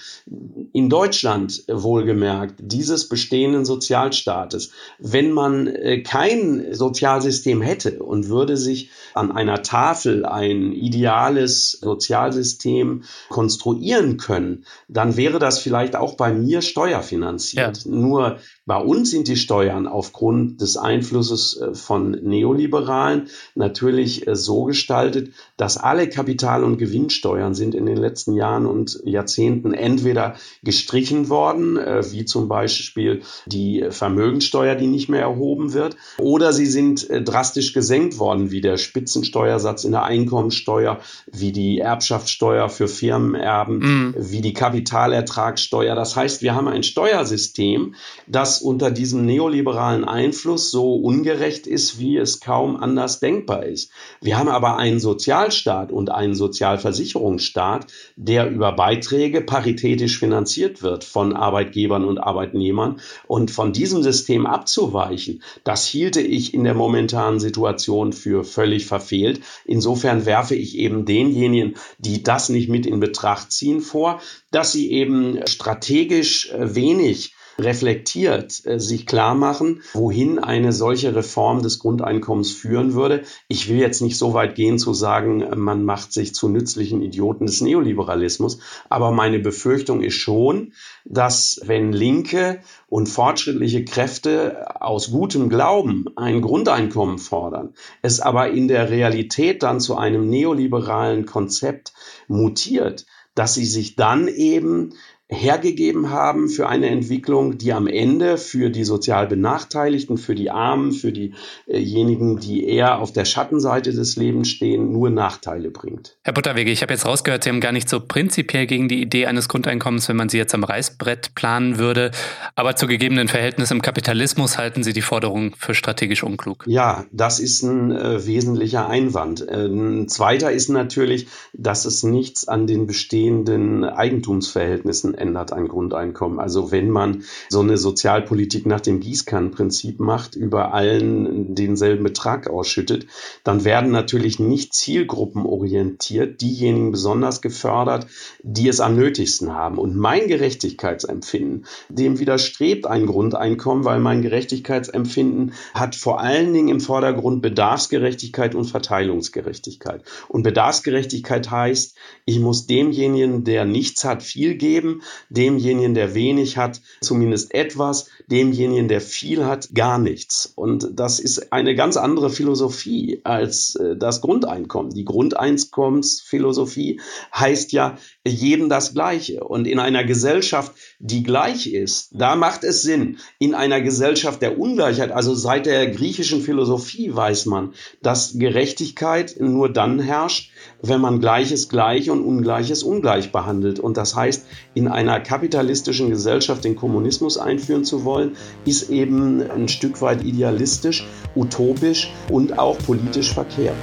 in 0.73 0.89
Deutschland 0.89 1.63
wohlgemerkt 1.69 2.57
dieses 2.59 3.09
bestehenden 3.09 3.65
Sozialstaates. 3.65 4.73
Wenn 4.99 5.31
man 5.31 5.69
äh, 5.69 6.03
kein 6.03 6.75
Sozialsystem 6.75 7.63
hätte 7.63 8.03
und 8.03 8.29
würde 8.29 8.57
sich 8.57 8.91
an 9.15 9.31
einer 9.31 9.63
Tafel 9.63 10.25
ein 10.27 10.73
ideales 10.73 11.73
Sozialsystem 11.81 13.05
konstruieren 13.29 14.17
können, 14.17 14.65
dann 14.89 15.17
wäre 15.17 15.39
das 15.39 15.61
vielleicht 15.61 15.95
auch 15.95 16.17
bei 16.17 16.33
mir 16.33 16.61
steuerfinanziert. 16.61 17.85
Ja. 17.85 17.91
Nur 17.91 18.39
bei 18.67 18.79
uns 18.79 19.11
sind 19.11 19.29
die 19.29 19.37
Steuern 19.37 19.87
aufgrund 19.87 20.61
des 20.61 20.77
Einflusses 20.77 21.57
äh, 21.57 21.75
von 21.75 22.11
Neoliberalen 22.11 23.29
natürlich 23.55 24.27
äh, 24.27 24.35
so 24.35 24.65
gestaltet, 24.65 25.33
dass 25.57 25.68
alle 25.77 26.09
Kapital- 26.09 26.65
und 26.65 26.79
Gewinnsteuern 26.79 27.55
sind 27.55 27.75
in 27.75 27.87
den 27.87 27.97
letzten 27.97 28.35
Jahren 28.35 28.67
und 28.67 29.01
Jahrzehnten 29.05 29.75
entweder 29.75 30.37
gestrichen 30.63 31.29
worden, 31.29 31.77
äh, 31.77 32.03
wie 32.11 32.25
zum 32.25 32.49
Beispiel 32.49 33.23
die 33.47 33.87
Vermögensteuer, 33.91 34.75
die 34.75 34.87
nicht 34.87 35.09
mehr 35.09 35.21
erhoben 35.21 35.73
wird, 35.73 35.97
oder 36.19 36.53
sie 36.53 36.67
sind 36.67 37.09
drastisch 37.11 37.73
gesenkt 37.73 38.19
worden, 38.19 38.51
wie 38.51 38.61
der 38.61 38.77
Spitzensteuersatz 38.77 39.85
in 39.85 39.93
der 39.93 40.05
Einkommensteuer, 40.05 41.01
wie 41.31 41.53
die 41.53 41.79
Erbschaftssteuer 41.79 42.69
für 42.69 42.89
Firmenerben, 42.89 43.79
mm. 43.79 44.15
wie 44.19 44.41
die 44.41 44.53
Kapitalertragssteuer. 44.53 45.95
Das 45.95 46.17
heißt, 46.17 46.43
wir 46.43 46.55
haben 46.55 46.69
ein 46.69 46.83
Steuersystem, 46.83 47.95
das 48.27 48.63
unter 48.63 48.91
diesem 48.91 49.27
neoliberalen 49.27 50.05
Einfluss 50.05 50.71
so 50.71 50.95
ungerecht 50.95 51.67
ist, 51.67 51.99
wie 51.99 52.17
es 52.17 52.41
kaum 52.41 52.77
anders 52.77 53.21
denkbar 53.21 53.65
ist. 53.67 53.91
Wir 54.21 54.39
haben 54.39 54.49
aber 54.49 54.77
einen 54.77 55.01
Sozialstaat 55.01 55.58
und 55.67 56.11
einen 56.11 56.35
Sozialversicherungsstaat, 56.35 57.87
der 58.17 58.51
über 58.51 58.73
Beiträge 58.73 59.41
paritätisch 59.41 60.19
finanziert 60.19 60.83
wird 60.83 61.05
von 61.05 61.35
Arbeitgebern 61.35 62.05
und 62.05 62.19
Arbeitnehmern. 62.19 63.01
Und 63.27 63.51
von 63.51 63.73
diesem 63.73 64.03
System 64.03 64.47
abzuweichen, 64.47 65.43
das 65.65 65.87
hielte 65.87 66.21
ich 66.21 66.55
in 66.55 66.65
der 66.65 66.75
momentanen 66.75 67.41
Situation 67.41 68.13
für 68.13 68.45
völlig 68.45 68.87
verfehlt. 68.87 69.41
Insofern 69.65 70.27
werfe 70.27 70.55
ich 70.55 70.77
eben 70.77 71.05
denjenigen, 71.05 71.77
die 71.99 72.23
das 72.23 72.49
nicht 72.49 72.69
mit 72.69 72.87
in 72.87 73.01
Betracht 73.01 73.53
ziehen, 73.53 73.81
vor, 73.81 74.21
dass 74.51 74.73
sie 74.73 74.91
eben 74.93 75.41
strategisch 75.47 76.53
wenig 76.57 77.35
reflektiert 77.59 78.65
äh, 78.65 78.79
sich 78.79 79.07
klar 79.07 79.35
machen, 79.35 79.83
wohin 79.93 80.39
eine 80.39 80.73
solche 80.73 81.15
Reform 81.15 81.63
des 81.63 81.79
Grundeinkommens 81.79 82.53
führen 82.53 82.95
würde. 82.95 83.23
Ich 83.49 83.69
will 83.69 83.79
jetzt 83.79 84.01
nicht 84.01 84.17
so 84.17 84.33
weit 84.33 84.55
gehen 84.55 84.79
zu 84.79 84.95
sagen, 84.95 85.45
man 85.57 85.85
macht 85.85 86.13
sich 86.13 86.35
zu 86.35 86.49
nützlichen 86.49 87.03
Idioten 87.03 87.47
des 87.47 87.61
Neoliberalismus, 87.61 88.61
aber 88.89 89.11
meine 89.11 89.41
Befürchtung 89.41 90.03
ist 90.03 90.15
schon, 90.15 90.73
dass 91.05 91.61
wenn 91.65 91.93
linke 91.93 92.61
und 92.89 93.09
fortschrittliche 93.09 93.85
Kräfte 93.85 94.81
aus 94.81 95.11
gutem 95.11 95.49
Glauben 95.49 96.07
ein 96.17 96.41
Grundeinkommen 96.41 97.19
fordern, 97.19 97.75
es 98.03 98.21
aber 98.21 98.51
in 98.51 98.69
der 98.69 98.91
Realität 98.91 99.63
dann 99.63 99.81
zu 99.81 99.97
einem 99.97 100.29
neoliberalen 100.29 101.27
Konzept 101.27 101.93
mutiert, 102.29 103.07
dass 103.35 103.55
sie 103.55 103.67
sich 103.67 103.97
dann 103.97 104.29
eben 104.29 104.95
hergegeben 105.31 106.11
haben 106.11 106.49
für 106.49 106.69
eine 106.69 106.89
Entwicklung, 106.89 107.59
die 107.59 107.75
am 107.75 107.87
Ende 107.87 108.39
für 108.39 108.71
die 108.71 108.85
sozial 108.85 109.27
Benachteiligten, 109.27 110.17
für 110.17 110.35
die 110.35 110.51
Armen, 110.51 110.93
für 110.93 111.13
diejenigen, 111.13 112.39
die 112.39 112.67
eher 112.67 112.99
auf 112.99 113.13
der 113.13 113.27
Schattenseite 113.27 113.93
des 113.93 114.17
Lebens 114.17 114.49
stehen, 114.49 114.91
nur 114.91 115.11
Nachteile 115.11 115.71
bringt. 115.71 116.17
Herr 116.25 116.33
Butterwege, 116.33 116.71
ich 116.71 116.81
habe 116.81 116.95
jetzt 116.95 117.05
rausgehört, 117.05 117.45
Sie 117.45 117.51
haben 117.51 117.61
gar 117.61 117.73
nicht 117.73 117.91
so 117.91 118.01
prinzipiell 118.01 118.67
gegen 118.67 118.89
die 118.89 119.03
Idee 119.03 119.27
eines 119.27 119.49
Grundeinkommens, 119.49 120.09
wenn 120.09 120.17
man 120.17 120.31
sie 120.31 120.39
jetzt 120.39 120.55
am 120.55 120.65
Reißbrett 120.65 121.35
planen 121.35 121.79
würde. 121.79 122.11
Aber 122.55 122.77
zu 122.77 122.87
gegebenen 122.87 123.29
Verhältnissen 123.29 123.75
im 123.75 123.83
Kapitalismus 123.83 124.57
halten 124.57 124.83
Sie 124.83 124.95
die 124.95 125.03
Forderung 125.03 125.55
für 125.59 125.75
strategisch 125.75 126.23
unklug. 126.23 126.65
Ja, 126.67 127.05
das 127.13 127.39
ist 127.39 127.63
ein 127.63 127.93
äh, 127.93 128.27
wesentlicher 128.27 128.89
Einwand. 128.89 129.47
Äh, 129.47 129.67
ein 129.67 130.09
zweiter 130.09 130.53
ist 130.53 130.71
natürlich, 130.71 131.27
dass 131.53 131.85
es 131.85 132.03
nichts 132.03 132.49
an 132.49 132.67
den 132.67 132.87
bestehenden 132.87 133.85
Eigentumsverhältnissen 133.85 135.18
ändert 135.19 135.53
ein 135.53 135.69
Grundeinkommen. 135.69 136.39
Also 136.39 136.71
wenn 136.71 136.91
man 136.91 137.25
so 137.49 137.61
eine 137.61 137.77
Sozialpolitik 137.77 138.67
nach 138.67 138.81
dem 138.81 139.01
Gießkannenprinzip 139.01 140.01
macht, 140.01 140.35
über 140.35 140.73
allen 140.73 141.55
denselben 141.55 142.05
Betrag 142.05 142.49
ausschüttet, 142.49 143.07
dann 143.45 143.65
werden 143.65 143.91
natürlich 143.91 144.39
nicht 144.39 144.75
zielgruppenorientiert 144.75 146.41
diejenigen 146.41 146.91
besonders 146.91 147.43
gefördert, 147.43 148.07
die 148.43 148.69
es 148.69 148.81
am 148.81 148.97
nötigsten 148.97 149.55
haben. 149.55 149.79
Und 149.79 149.97
mein 149.97 150.29
Gerechtigkeitsempfinden, 150.29 151.67
dem 151.89 152.19
widerstrebt 152.19 152.87
ein 152.87 153.07
Grundeinkommen, 153.07 153.85
weil 153.85 154.01
mein 154.01 154.23
Gerechtigkeitsempfinden 154.23 155.53
hat 155.75 155.97
vor 155.97 156.21
allen 156.21 156.53
Dingen 156.53 156.69
im 156.69 156.81
Vordergrund 156.81 157.43
Bedarfsgerechtigkeit 157.43 158.55
und 158.55 158.65
Verteilungsgerechtigkeit. 158.65 160.03
Und 160.29 160.43
Bedarfsgerechtigkeit 160.43 161.51
heißt, 161.51 161.97
ich 162.25 162.41
muss 162.41 162.67
demjenigen, 162.67 163.45
der 163.45 163.65
nichts 163.65 164.05
hat, 164.05 164.23
viel 164.23 164.55
geben 164.55 165.03
demjenigen, 165.29 165.95
der 165.95 166.15
wenig 166.15 166.57
hat, 166.57 166.81
zumindest 167.01 167.55
etwas, 167.55 168.09
demjenigen, 168.31 168.89
der 168.89 169.01
viel 169.01 169.45
hat, 169.45 169.75
gar 169.75 169.99
nichts. 169.99 170.53
Und 170.55 170.89
das 170.93 171.21
ist 171.21 171.53
eine 171.53 171.75
ganz 171.75 171.97
andere 171.97 172.31
Philosophie 172.31 173.21
als 173.25 173.75
äh, 173.77 173.97
das 173.97 174.21
Grundeinkommen. 174.21 174.93
Die 174.93 175.05
Grundeinkommensphilosophie 175.05 177.01
heißt 177.35 177.73
ja, 177.73 177.99
jedem 178.27 178.69
das 178.69 178.95
Gleiche. 178.95 179.45
Und 179.45 179.67
in 179.67 179.79
einer 179.79 180.05
Gesellschaft, 180.05 180.73
die 180.99 181.23
gleich 181.23 181.67
ist, 181.67 182.11
da 182.13 182.37
macht 182.37 182.65
es 182.65 182.83
Sinn. 182.83 183.19
In 183.39 183.55
einer 183.55 183.81
Gesellschaft 183.81 184.43
der 184.43 184.59
Ungleichheit, 184.59 185.11
also 185.11 185.35
seit 185.35 185.67
der 185.67 185.89
griechischen 185.89 186.41
Philosophie 186.43 187.15
weiß 187.15 187.47
man, 187.47 187.75
dass 188.03 188.39
Gerechtigkeit 188.39 189.37
nur 189.41 189.73
dann 189.73 189.99
herrscht, 189.99 190.51
wenn 190.83 191.01
man 191.01 191.21
Gleiches 191.21 191.69
gleich 191.69 192.11
und 192.11 192.23
Ungleiches 192.23 192.83
ungleich 192.83 193.33
behandelt. 193.33 193.81
Und 193.81 193.97
das 193.97 194.15
heißt, 194.15 194.47
in 194.79 194.87
einer 194.87 195.19
kapitalistischen 195.19 196.09
Gesellschaft 196.09 196.63
den 196.63 196.77
Kommunismus 196.77 197.37
einführen 197.37 197.85
zu 197.85 198.05
wollen, 198.05 198.37
ist 198.65 198.91
eben 198.91 199.43
ein 199.51 199.67
Stück 199.67 200.01
weit 200.01 200.23
idealistisch, 200.23 201.05
utopisch 201.35 202.13
und 202.31 202.61
auch 202.61 202.79
politisch 202.79 203.35
verkehrt. 203.35 203.75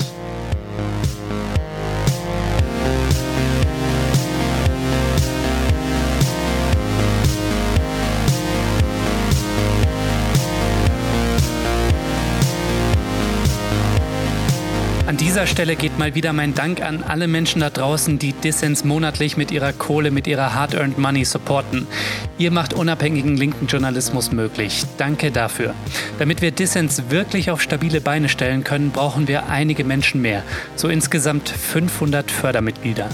An 15.07 15.17
dieser 15.17 15.45
Stelle 15.45 15.75
geht 15.75 15.99
mal 15.99 16.15
wieder 16.15 16.33
mein 16.33 16.55
Dank 16.55 16.81
an 16.81 17.03
alle 17.03 17.27
Menschen 17.27 17.61
da 17.61 17.69
draußen, 17.69 18.17
die 18.17 18.33
Dissens 18.33 18.83
monatlich 18.83 19.37
mit 19.37 19.51
ihrer 19.51 19.71
Kohle, 19.71 20.09
mit 20.09 20.25
ihrer 20.25 20.55
Hard-Earned 20.55 20.97
Money 20.97 21.25
supporten. 21.25 21.85
Ihr 22.39 22.49
macht 22.49 22.73
unabhängigen 22.73 23.37
linken 23.37 23.67
Journalismus 23.67 24.31
möglich. 24.31 24.83
Danke 24.97 25.29
dafür. 25.29 25.75
Damit 26.17 26.41
wir 26.41 26.49
Dissens 26.49 27.03
wirklich 27.09 27.51
auf 27.51 27.61
stabile 27.61 28.01
Beine 28.01 28.29
stellen 28.29 28.63
können, 28.63 28.89
brauchen 28.89 29.27
wir 29.27 29.47
einige 29.47 29.83
Menschen 29.83 30.23
mehr. 30.23 30.41
So 30.75 30.87
insgesamt 30.87 31.49
500 31.49 32.31
Fördermitglieder. 32.31 33.07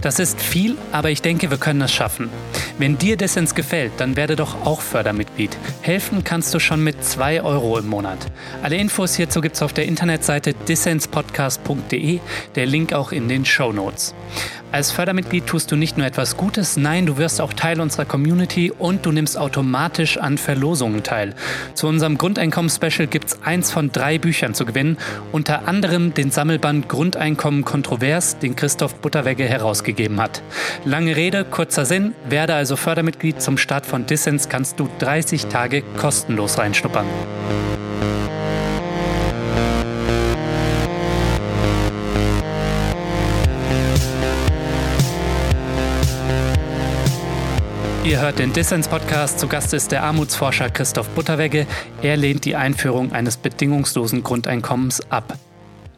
Das 0.00 0.20
ist 0.20 0.40
viel, 0.40 0.76
aber 0.92 1.10
ich 1.10 1.22
denke, 1.22 1.50
wir 1.50 1.58
können 1.58 1.82
es 1.82 1.92
schaffen. 1.92 2.30
Wenn 2.78 2.98
dir 2.98 3.16
Dissens 3.16 3.54
gefällt, 3.54 3.92
dann 3.98 4.16
werde 4.16 4.36
doch 4.36 4.64
auch 4.64 4.80
Fördermitglied. 4.80 5.56
Helfen 5.82 6.24
kannst 6.24 6.54
du 6.54 6.60
schon 6.60 6.82
mit 6.82 7.04
2 7.04 7.42
Euro 7.42 7.78
im 7.78 7.88
Monat. 7.88 8.18
Alle 8.62 8.76
Infos 8.76 9.14
hierzu 9.14 9.40
gibt 9.40 9.56
es 9.56 9.62
auf 9.62 9.72
der 9.72 9.86
Internetseite 9.86 10.54
dissenspodcast.de, 11.32 12.20
der 12.54 12.66
Link 12.66 12.92
auch 12.92 13.12
in 13.12 13.28
den 13.28 13.44
Show 13.44 13.72
Notes. 13.72 14.14
Als 14.70 14.90
Fördermitglied 14.90 15.46
tust 15.46 15.70
du 15.70 15.76
nicht 15.76 15.98
nur 15.98 16.06
etwas 16.06 16.38
Gutes, 16.38 16.78
nein, 16.78 17.04
du 17.04 17.18
wirst 17.18 17.42
auch 17.42 17.52
Teil 17.52 17.78
unserer 17.80 18.06
Community 18.06 18.70
und 18.70 19.04
du 19.04 19.12
nimmst 19.12 19.36
automatisch 19.36 20.16
an 20.16 20.38
Verlosungen 20.38 21.02
teil. 21.02 21.34
Zu 21.74 21.88
unserem 21.88 22.16
Grundeinkommen-Special 22.16 23.06
gibt 23.06 23.26
es 23.26 23.42
eins 23.42 23.70
von 23.70 23.92
drei 23.92 24.16
Büchern 24.16 24.54
zu 24.54 24.64
gewinnen, 24.64 24.96
unter 25.30 25.68
anderem 25.68 26.14
den 26.14 26.30
Sammelband 26.30 26.88
Grundeinkommen 26.88 27.66
kontrovers, 27.66 28.38
den 28.38 28.56
Christoph 28.56 28.94
Butterwegge 28.94 29.44
herausgegeben 29.44 30.18
hat. 30.20 30.42
Lange 30.86 31.16
Rede, 31.16 31.44
kurzer 31.44 31.84
Sinn, 31.84 32.14
werde 32.26 32.54
also 32.54 32.76
Fördermitglied 32.76 33.42
zum 33.42 33.58
Start 33.58 33.84
von 33.84 34.06
Dissens 34.06 34.48
kannst 34.48 34.80
du 34.80 34.88
30 35.00 35.46
Tage 35.46 35.82
kostenlos 35.98 36.56
reinschnuppern. 36.56 37.06
Ihr 48.04 48.20
hört 48.20 48.40
den 48.40 48.52
Dissens-Podcast. 48.52 49.38
Zu 49.38 49.46
Gast 49.46 49.72
ist 49.74 49.92
der 49.92 50.02
Armutsforscher 50.02 50.70
Christoph 50.70 51.08
Butterwegge. 51.10 51.68
Er 52.02 52.16
lehnt 52.16 52.44
die 52.44 52.56
Einführung 52.56 53.12
eines 53.12 53.36
bedingungslosen 53.36 54.24
Grundeinkommens 54.24 55.08
ab. 55.08 55.38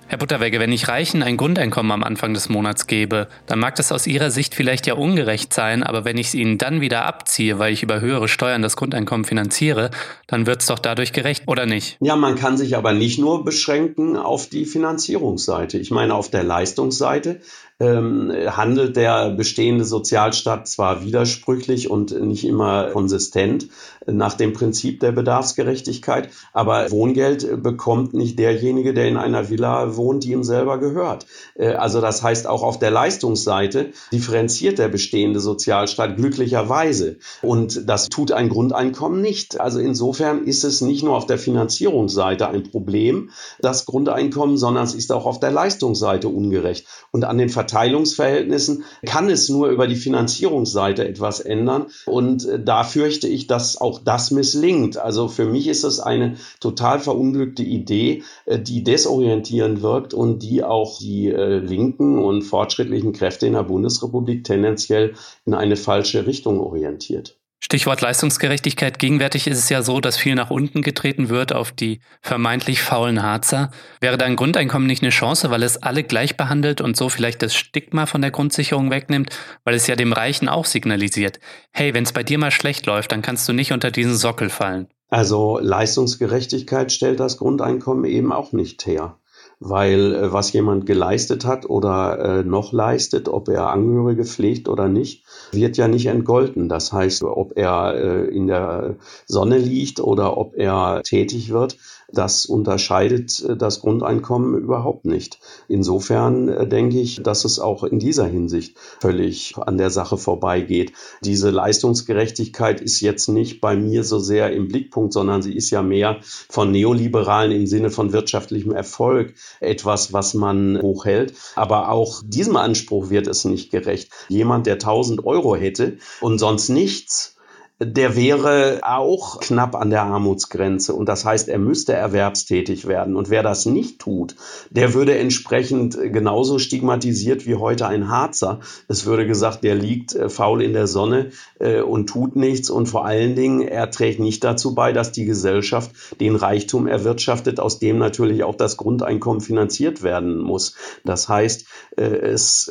Herr 0.06 0.18
Butterwegge, 0.18 0.61
wenn 0.61 0.70
ich 0.70 0.87
Reichen 0.87 1.23
ein 1.23 1.38
Grundeinkommen 1.38 1.90
am 1.90 2.04
Anfang 2.04 2.34
des 2.34 2.50
Monats 2.50 2.87
gebe, 2.87 3.26
dann 3.46 3.58
mag 3.58 3.75
das 3.76 3.90
aus 3.90 4.06
Ihrer 4.06 4.30
Sicht 4.30 4.54
vielleicht 4.54 4.87
ja 4.87 4.94
ungerecht 4.94 5.54
sein, 5.54 5.82
aber 5.82 6.04
wenn 6.04 6.18
ich 6.18 6.28
es 6.28 6.34
Ihnen 6.34 6.58
dann 6.58 6.82
wieder 6.82 7.06
abziehe, 7.06 7.58
weil 7.58 7.73
ich 7.73 7.82
über 7.82 8.02
höhere 8.02 8.28
Steuern 8.28 8.61
das 8.61 8.76
Grundeinkommen 8.76 9.25
finanziere, 9.25 9.90
dann 10.26 10.46
wird 10.46 10.61
es 10.61 10.66
doch 10.66 10.78
dadurch 10.78 11.14
gerecht, 11.14 11.44
oder 11.46 11.64
nicht? 11.64 11.96
Ja, 12.00 12.16
man 12.16 12.37
kann 12.37 12.58
sich 12.58 12.76
aber 12.76 12.92
nicht 12.92 13.18
nur 13.18 13.46
beschränken 13.46 14.18
auf 14.18 14.46
die 14.46 14.66
Finanzierungsseite. 14.66 15.78
Ich 15.78 15.90
meine, 15.90 16.14
auf 16.14 16.30
der 16.30 16.44
Leistungsseite 16.44 17.40
ähm, 17.81 18.33
handelt 18.47 18.97
der 18.97 19.31
bestehende 19.31 19.85
Sozialstaat 19.85 20.69
zwar 20.69 21.04
widersprüchlich 21.04 21.90
und 21.90 22.12
nicht 22.21 22.45
immer 22.45 22.90
konsistent 22.90 23.69
nach 24.07 24.35
dem 24.35 24.52
Prinzip 24.52 25.00
der 25.00 25.12
Bedarfsgerechtigkeit, 25.12 26.28
aber 26.52 26.90
Wohngeld 26.90 27.62
bekommt 27.62 28.14
nicht 28.14 28.38
derjenige, 28.38 28.95
der 28.95 29.09
in 29.09 29.16
einer 29.16 29.50
Villa 29.50 29.97
wohnt, 29.97 30.25
die 30.25 30.33
ihm 30.33 30.45
selber 30.45 30.78
gehört. 30.78 31.26
Äh, 31.54 31.73
also 31.73 32.00
das 32.00 32.23
heißt, 32.23 32.47
auch 32.47 32.62
auf 32.62 32.78
der 32.78 32.90
Leistungsseite 32.90 33.90
differenziert 34.12 34.78
der 34.78 34.88
bestehende 34.88 35.40
Sozialstaat 35.40 36.16
glücklicherweise. 36.16 37.19
Und 37.43 37.88
das 37.88 38.09
tut 38.09 38.33
ein 38.33 38.49
Grundeinkommen 38.49 39.21
nicht. 39.21 39.61
Also 39.61 39.81
insofern 39.81 40.45
ist 40.45 40.64
es 40.64 40.81
nicht 40.81 41.02
nur 41.02 41.16
auf 41.16 41.26
der 41.26 41.38
Finanzierungsseite 41.38 42.49
ein 42.49 42.62
Problem, 42.64 43.31
das 43.61 43.87
Grundeinkommen, 43.87 44.57
sondern 44.57 44.85
es 44.85 44.95
ist 44.95 45.12
auch 45.12 45.26
auf 45.26 45.40
der 45.40 45.50
Leistungsseite 45.50 46.28
ungerecht. 46.28 46.87
Und 47.11 47.25
an 47.25 47.38
den 47.38 47.49
Verteilungsverhältnissen 47.75 48.85
kann 49.04 49.28
es 49.28 49.49
nur 49.49 49.69
über 49.69 49.88
die 49.88 49.97
Finanzierungsseite 49.97 51.09
etwas 51.09 51.40
ändern. 51.40 51.87
Und 52.07 52.47
äh, 52.47 52.62
da 52.62 52.85
fürchte 52.85 53.26
ich, 53.26 53.49
dass 53.49 53.81
auch 53.81 53.99
das 53.99 54.31
misslingt. 54.31 54.96
Also 54.96 55.27
für 55.27 55.44
mich 55.44 55.66
ist 55.66 55.83
es 55.83 55.98
eine 55.98 56.37
total 56.61 57.01
verunglückte 57.01 57.64
Idee, 57.64 58.22
äh, 58.46 58.61
die 58.61 58.85
desorientierend 58.85 59.83
wirkt 59.83 60.14
und 60.14 60.44
die 60.44 60.62
auch 60.62 60.98
die 61.01 61.29
äh, 61.31 61.59
linken 61.59 62.22
und 62.22 62.42
fortschrittlichen 62.42 63.12
Kräfte 63.12 63.48
in 63.48 63.55
der 63.55 63.64
Bundesrepublik 63.64 64.44
tendenziell 64.44 65.14
in 65.44 65.55
eine 65.55 65.75
falsche 65.75 66.27
Richtung 66.29 66.61
orientiert. 66.61 67.37
Stichwort 67.64 68.03
Leistungsgerechtigkeit. 68.03 68.98
Gegenwärtig 68.98 69.46
ist 69.46 69.57
es 69.57 69.70
ja 69.70 69.81
so, 69.81 69.98
dass 69.98 70.18
viel 70.18 70.35
nach 70.35 70.50
unten 70.50 70.83
getreten 70.83 71.31
wird 71.31 71.55
auf 71.55 71.72
die 71.72 72.00
vermeintlich 72.20 72.83
faulen 72.83 73.22
Harzer. 73.22 73.70
Wäre 74.03 74.18
da 74.18 74.27
ein 74.27 74.37
Grundeinkommen 74.37 74.87
nicht 74.87 75.03
eine 75.03 75.09
Chance, 75.09 75.50
weil 75.50 75.62
es 75.62 75.83
alle 75.83 76.05
gleich 76.05 76.37
behandelt 76.37 76.83
und 76.83 76.94
so 76.94 77.09
vielleicht 77.09 77.40
das 77.40 77.55
Stigma 77.55 78.05
von 78.05 78.20
der 78.20 78.33
Grundsicherung 78.33 78.90
wegnimmt, 78.90 79.31
weil 79.64 79.74
es 79.74 79.87
ja 79.87 79.96
dem 79.96 80.12
Reichen 80.12 80.50
auch 80.50 80.66
signalisiert, 80.66 81.40
hey, 81.72 81.94
wenn 81.94 82.05
es 82.05 82.12
bei 82.12 82.22
dir 82.22 82.37
mal 82.37 82.50
schlecht 82.50 82.85
läuft, 82.85 83.12
dann 83.12 83.22
kannst 83.22 83.48
du 83.48 83.55
nicht 83.55 83.72
unter 83.72 83.90
diesen 83.90 84.14
Sockel 84.14 84.50
fallen. 84.50 84.88
Also 85.09 85.59
Leistungsgerechtigkeit 85.59 86.92
stellt 86.92 87.18
das 87.18 87.38
Grundeinkommen 87.38 88.05
eben 88.05 88.31
auch 88.31 88.53
nicht 88.53 88.85
her 88.85 89.16
weil 89.64 90.14
äh, 90.14 90.33
was 90.33 90.53
jemand 90.53 90.85
geleistet 90.85 91.44
hat 91.46 91.68
oder 91.68 92.18
äh, 92.18 92.44
noch 92.44 92.72
leistet, 92.72 93.29
ob 93.29 93.48
er 93.48 93.70
Angehörige 93.70 94.24
pflegt 94.24 94.68
oder 94.68 94.88
nicht, 94.88 95.24
wird 95.53 95.79
ja 95.79 95.88
nicht 95.88 96.07
entgolten. 96.07 96.68
Das 96.68 96.92
heißt, 96.92 97.24
ob 97.24 97.57
er 97.57 97.94
äh, 97.94 98.24
in 98.27 98.46
der 98.46 98.96
Sonne 99.27 99.57
liegt 99.59 100.00
oder 100.00 100.37
ob 100.37 100.55
er 100.55 101.00
tätig 101.03 101.50
wird, 101.50 101.79
das 102.14 102.46
unterscheidet 102.46 103.44
äh, 103.44 103.57
das 103.57 103.81
Grundeinkommen 103.81 104.59
überhaupt 104.61 105.05
nicht. 105.05 105.38
Insofern 105.68 106.48
äh, 106.48 106.66
denke 106.66 107.00
ich, 107.00 107.22
dass 107.22 107.44
es 107.44 107.59
auch 107.59 107.85
in 107.85 107.98
dieser 107.98 108.27
Hinsicht 108.27 108.77
völlig 109.00 109.55
an 109.59 109.79
der 109.79 109.90
Sache 109.90 110.16
vorbeigeht. 110.16 110.92
Diese 111.22 111.50
Leistungsgerechtigkeit 111.50 112.81
ist 112.81 113.00
jetzt 113.00 113.29
nicht 113.29 113.61
bei 113.61 113.77
mir 113.77 114.05
so 114.05 114.18
sehr 114.18 114.53
im 114.53 114.68
Blickpunkt, 114.68 115.12
sondern 115.12 115.42
sie 115.42 115.55
ist 115.55 115.70
ja 115.70 115.83
mehr 115.83 116.18
von 116.48 116.70
Neoliberalen 116.70 117.53
im 117.53 117.66
Sinne 117.66 117.90
von 117.90 118.12
wirtschaftlichem 118.12 118.72
Erfolg 118.72 119.35
etwas, 119.61 120.12
was 120.12 120.35
man 120.35 120.81
hochhält. 120.81 121.35
Aber 121.57 121.90
auch 121.90 122.22
diesem 122.24 122.57
Anspruch 122.57 123.11
wird 123.11 123.27
es 123.27 123.44
nicht 123.44 123.70
gerecht. 123.70 124.11
Jemand, 124.29 124.66
der 124.66 124.74
1000 124.74 125.24
Euro 125.24 125.57
hätte 125.57 125.98
und 126.20 126.38
sonst 126.38 126.68
nichts, 126.68 127.34
der 127.80 128.14
wäre 128.14 128.80
auch 128.82 129.40
knapp 129.40 129.74
an 129.74 129.90
der 129.90 130.04
Armutsgrenze. 130.04 130.94
Und 130.94 131.08
das 131.08 131.24
heißt, 131.24 131.48
er 131.48 131.58
müsste 131.58 131.92
erwerbstätig 131.92 132.87
werden. 132.87 133.16
Und 133.16 133.30
wer 133.30 133.42
das 133.42 133.66
nicht 133.66 133.98
tut, 133.98 134.37
der 134.70 134.94
würde 134.94 135.18
entsprechend 135.18 135.98
genauso 136.00 136.60
stigmatisiert 136.60 137.46
wie 137.46 137.56
heute 137.56 137.88
ein 137.88 138.08
Harzer. 138.08 138.60
Es 138.87 139.06
würde 139.06 139.26
gesagt, 139.26 139.64
der 139.64 139.74
liegt 139.74 140.14
äh, 140.14 140.28
faul 140.28 140.62
in 140.62 140.72
der 140.72 140.87
Sonne 140.87 141.30
äh, 141.58 141.80
und 141.80 142.06
tut 142.06 142.37
nichts. 142.37 142.70
Und 142.70 142.87
vor 142.87 143.06
allen 143.06 143.34
Dingen, 143.34 143.60
er 143.60 143.90
trägt 143.90 144.20
nicht 144.20 144.44
dazu 144.44 144.76
bei, 144.76 144.92
dass 144.92 145.10
die 145.10 145.24
Gesellschaft 145.24 145.90
den 146.20 146.37
Reichtum 146.37 146.87
erwirtschaftet, 146.87 147.58
aus 147.58 147.80
dem 147.80 147.98
natürlich 147.98 148.44
auch 148.44 148.54
das 148.54 148.76
Grundeinkommen 148.76 149.40
finanziert 149.40 150.04
werden 150.04 150.38
muss. 150.38 150.76
Das 151.04 151.28
heißt, 151.28 151.66
äh, 151.96 152.04
es 152.04 152.70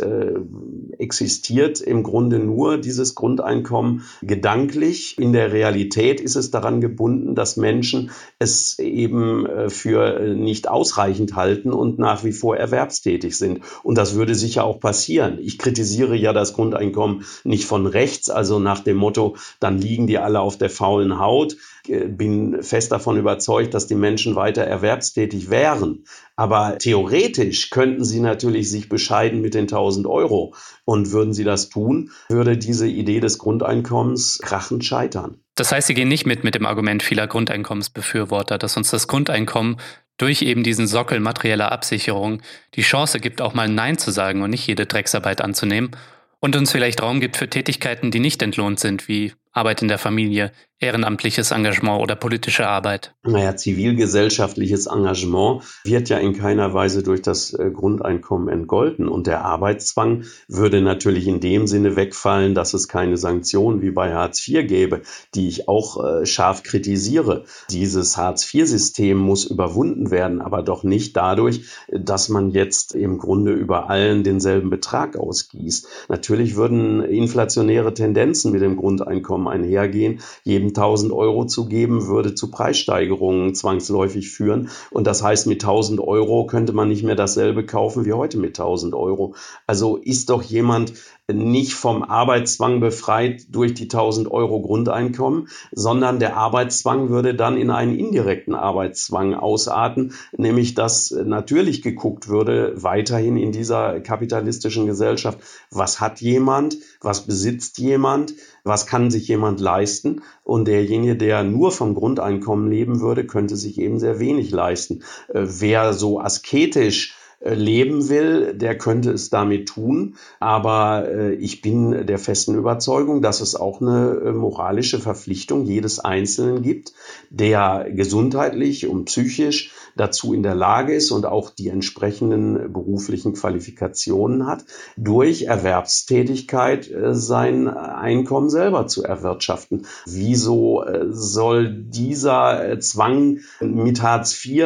existiert 0.97 1.81
im 1.81 2.03
Grunde 2.03 2.39
nur 2.39 2.77
dieses 2.77 3.15
Grundeinkommen 3.15 4.03
gedanklich 4.21 4.92
natürlich 4.93 5.17
in 5.17 5.33
der 5.33 5.51
Realität 5.51 6.21
ist 6.21 6.35
es 6.35 6.51
daran 6.51 6.79
gebunden, 6.79 7.35
dass 7.35 7.57
Menschen 7.57 8.11
es 8.39 8.77
eben 8.79 9.45
äh, 9.45 9.69
für 9.69 10.19
äh, 10.19 10.35
nicht 10.35 10.67
ausreichend 10.67 11.35
halten 11.35 11.73
und 11.73 11.99
nach 11.99 12.23
wie 12.23 12.31
vor 12.31 12.57
erwerbstätig 12.57 13.37
sind. 13.37 13.61
Und 13.83 13.97
das 13.97 14.15
würde 14.15 14.35
sicher 14.35 14.63
auch 14.63 14.79
passieren. 14.79 15.39
Ich 15.41 15.57
kritisiere 15.57 16.15
ja 16.15 16.33
das 16.33 16.53
Grundeinkommen 16.53 17.25
nicht 17.43 17.65
von 17.65 17.87
rechts, 17.87 18.29
also 18.29 18.59
nach 18.59 18.79
dem 18.79 18.97
Motto, 18.97 19.35
dann 19.59 19.79
liegen 19.79 20.07
die 20.07 20.19
alle 20.19 20.41
auf 20.41 20.57
der 20.57 20.69
faulen 20.69 21.19
Haut. 21.19 21.57
Bin 21.87 22.63
fest 22.63 22.91
davon 22.91 23.17
überzeugt, 23.17 23.73
dass 23.73 23.87
die 23.87 23.95
Menschen 23.95 24.35
weiter 24.35 24.63
erwerbstätig 24.63 25.49
wären. 25.49 26.05
Aber 26.35 26.77
theoretisch 26.77 27.69
könnten 27.69 28.05
sie 28.05 28.19
natürlich 28.19 28.69
sich 28.69 28.89
bescheiden 28.89 29.41
mit 29.41 29.53
den 29.53 29.63
1000 29.63 30.07
Euro. 30.07 30.55
Und 30.85 31.11
würden 31.11 31.33
sie 31.33 31.43
das 31.43 31.69
tun, 31.69 32.11
würde 32.29 32.57
diese 32.57 32.87
Idee 32.87 33.19
des 33.19 33.37
Grundeinkommens 33.37 34.39
krachend 34.41 34.85
scheitern. 34.85 35.37
Das 35.55 35.71
heißt, 35.71 35.87
Sie 35.87 35.93
gehen 35.93 36.07
nicht 36.07 36.25
mit 36.25 36.43
mit 36.43 36.55
dem 36.55 36.65
Argument 36.65 37.03
vieler 37.03 37.27
Grundeinkommensbefürworter, 37.27 38.57
dass 38.57 38.75
uns 38.75 38.89
das 38.89 39.07
Grundeinkommen 39.07 39.77
durch 40.17 40.41
eben 40.41 40.63
diesen 40.63 40.87
Sockel 40.87 41.19
materieller 41.19 41.71
Absicherung 41.71 42.41
die 42.75 42.81
Chance 42.81 43.19
gibt, 43.19 43.41
auch 43.41 43.53
mal 43.53 43.67
Nein 43.67 43.97
zu 43.97 44.11
sagen 44.11 44.41
und 44.41 44.51
nicht 44.51 44.67
jede 44.67 44.85
Drecksarbeit 44.85 45.41
anzunehmen 45.41 45.91
Und 46.39 46.55
uns 46.55 46.71
vielleicht 46.71 47.01
Raum 47.01 47.19
gibt 47.19 47.37
für 47.37 47.49
Tätigkeiten, 47.49 48.11
die 48.11 48.19
nicht 48.19 48.41
entlohnt 48.41 48.79
sind, 48.79 49.07
wie 49.07 49.33
Arbeit 49.53 49.81
in 49.81 49.87
der 49.87 49.97
Familie, 49.97 50.51
ehrenamtliches 50.79 51.51
Engagement 51.51 52.01
oder 52.01 52.15
politische 52.15 52.67
Arbeit? 52.67 53.15
Naja, 53.23 53.55
zivilgesellschaftliches 53.55 54.87
Engagement 54.87 55.63
wird 55.85 56.09
ja 56.09 56.17
in 56.17 56.33
keiner 56.33 56.73
Weise 56.73 57.03
durch 57.03 57.21
das 57.21 57.53
äh, 57.53 57.71
Grundeinkommen 57.71 58.49
entgolten. 58.49 59.07
Und 59.07 59.27
der 59.27 59.45
Arbeitszwang 59.45 60.25
würde 60.47 60.81
natürlich 60.81 61.27
in 61.27 61.39
dem 61.39 61.67
Sinne 61.67 61.95
wegfallen, 61.95 62.53
dass 62.53 62.73
es 62.73 62.87
keine 62.87 63.17
Sanktionen 63.17 63.81
wie 63.81 63.91
bei 63.91 64.13
Hartz 64.13 64.47
IV 64.47 64.67
gäbe, 64.67 65.01
die 65.35 65.47
ich 65.47 65.67
auch 65.67 66.03
äh, 66.03 66.25
scharf 66.25 66.63
kritisiere. 66.63 67.45
Dieses 67.69 68.17
Hartz 68.17 68.53
IV-System 68.53 69.17
muss 69.17 69.45
überwunden 69.45 70.11
werden, 70.11 70.41
aber 70.41 70.61
doch 70.63 70.83
nicht 70.83 71.15
dadurch, 71.15 71.61
dass 71.91 72.29
man 72.29 72.51
jetzt 72.51 72.93
im 72.93 73.17
Grunde 73.17 73.53
über 73.53 73.89
allen 73.89 74.23
denselben 74.23 74.69
Betrag 74.69 75.15
ausgießt. 75.15 75.87
Natürlich 76.09 76.55
würden 76.55 77.01
inflationäre 77.03 77.93
Tendenzen 77.93 78.51
mit 78.51 78.61
dem 78.61 78.75
Grundeinkommen 78.75 79.47
einhergehen. 79.47 80.19
Jedem 80.63 80.69
1000 80.69 81.11
Euro 81.11 81.45
zu 81.45 81.65
geben, 81.65 82.07
würde 82.07 82.35
zu 82.35 82.49
Preissteigerungen 82.49 83.53
zwangsläufig 83.53 84.29
führen. 84.29 84.69
Und 84.91 85.07
das 85.07 85.21
heißt, 85.21 85.45
mit 85.47 85.61
1000 85.61 85.99
Euro 85.99 86.45
könnte 86.45 86.71
man 86.71 86.87
nicht 86.87 87.03
mehr 87.03 87.15
dasselbe 87.15 87.65
kaufen 87.65 88.05
wie 88.05 88.13
heute 88.13 88.37
mit 88.37 88.57
1000 88.57 88.95
Euro. 88.95 89.35
Also 89.67 89.97
ist 89.97 90.29
doch 90.29 90.41
jemand 90.41 90.93
nicht 91.31 91.73
vom 91.73 92.03
Arbeitszwang 92.03 92.81
befreit 92.81 93.45
durch 93.49 93.73
die 93.73 93.83
1000 93.83 94.29
Euro 94.29 94.61
Grundeinkommen, 94.61 95.47
sondern 95.71 96.19
der 96.19 96.35
Arbeitszwang 96.35 97.07
würde 97.07 97.33
dann 97.33 97.55
in 97.55 97.69
einen 97.69 97.97
indirekten 97.97 98.53
Arbeitszwang 98.53 99.33
ausarten, 99.33 100.13
nämlich 100.35 100.73
dass 100.73 101.11
natürlich 101.11 101.81
geguckt 101.81 102.27
würde, 102.27 102.73
weiterhin 102.75 103.37
in 103.37 103.53
dieser 103.53 104.01
kapitalistischen 104.01 104.85
Gesellschaft, 104.85 105.39
was 105.71 106.01
hat 106.01 106.19
jemand, 106.19 106.77
was 106.99 107.25
besitzt 107.25 107.77
jemand, 107.77 108.33
was 108.65 108.85
kann 108.85 109.09
sich 109.09 109.25
jemand 109.29 109.61
leisten 109.61 110.23
und 110.43 110.67
derjenige, 110.67 111.15
der 111.15 111.43
nur 111.43 111.71
vom 111.71 111.95
Grundeinkommen 111.95 112.69
leben 112.69 112.99
würde, 112.99 113.25
könnte 113.25 113.55
sich 113.55 113.79
eben 113.79 113.97
sehr 113.97 114.19
wenig 114.19 114.51
leisten. 114.51 115.03
Äh, 115.29 115.45
wer 115.45 115.93
so 115.93 116.19
asketisch 116.19 117.15
leben 117.43 118.09
will, 118.09 118.53
der 118.53 118.77
könnte 118.77 119.11
es 119.11 119.29
damit 119.29 119.67
tun. 119.67 120.15
Aber 120.39 121.07
äh, 121.09 121.33
ich 121.33 121.61
bin 121.61 122.05
der 122.05 122.19
festen 122.19 122.55
Überzeugung, 122.55 123.21
dass 123.21 123.41
es 123.41 123.55
auch 123.55 123.81
eine 123.81 124.21
äh, 124.25 124.31
moralische 124.31 124.99
Verpflichtung 124.99 125.65
jedes 125.65 125.99
Einzelnen 125.99 126.61
gibt, 126.61 126.93
der 127.29 127.87
gesundheitlich 127.91 128.87
und 128.87 129.05
psychisch 129.05 129.71
dazu 129.95 130.33
in 130.33 130.43
der 130.43 130.55
Lage 130.55 130.93
ist 130.93 131.11
und 131.11 131.25
auch 131.25 131.49
die 131.49 131.69
entsprechenden 131.69 132.73
beruflichen 132.73 133.33
Qualifikationen 133.33 134.47
hat, 134.47 134.65
durch 134.97 135.43
Erwerbstätigkeit 135.43 136.89
äh, 136.89 137.13
sein 137.13 137.67
Einkommen 137.67 138.49
selber 138.49 138.87
zu 138.87 139.03
erwirtschaften. 139.03 139.85
Wieso 140.05 140.83
äh, 140.83 141.05
soll 141.09 141.73
dieser 141.73 142.67
äh, 142.67 142.79
Zwang 142.79 143.39
mit 143.59 144.01
Hartz 144.01 144.43
IV 144.45 144.63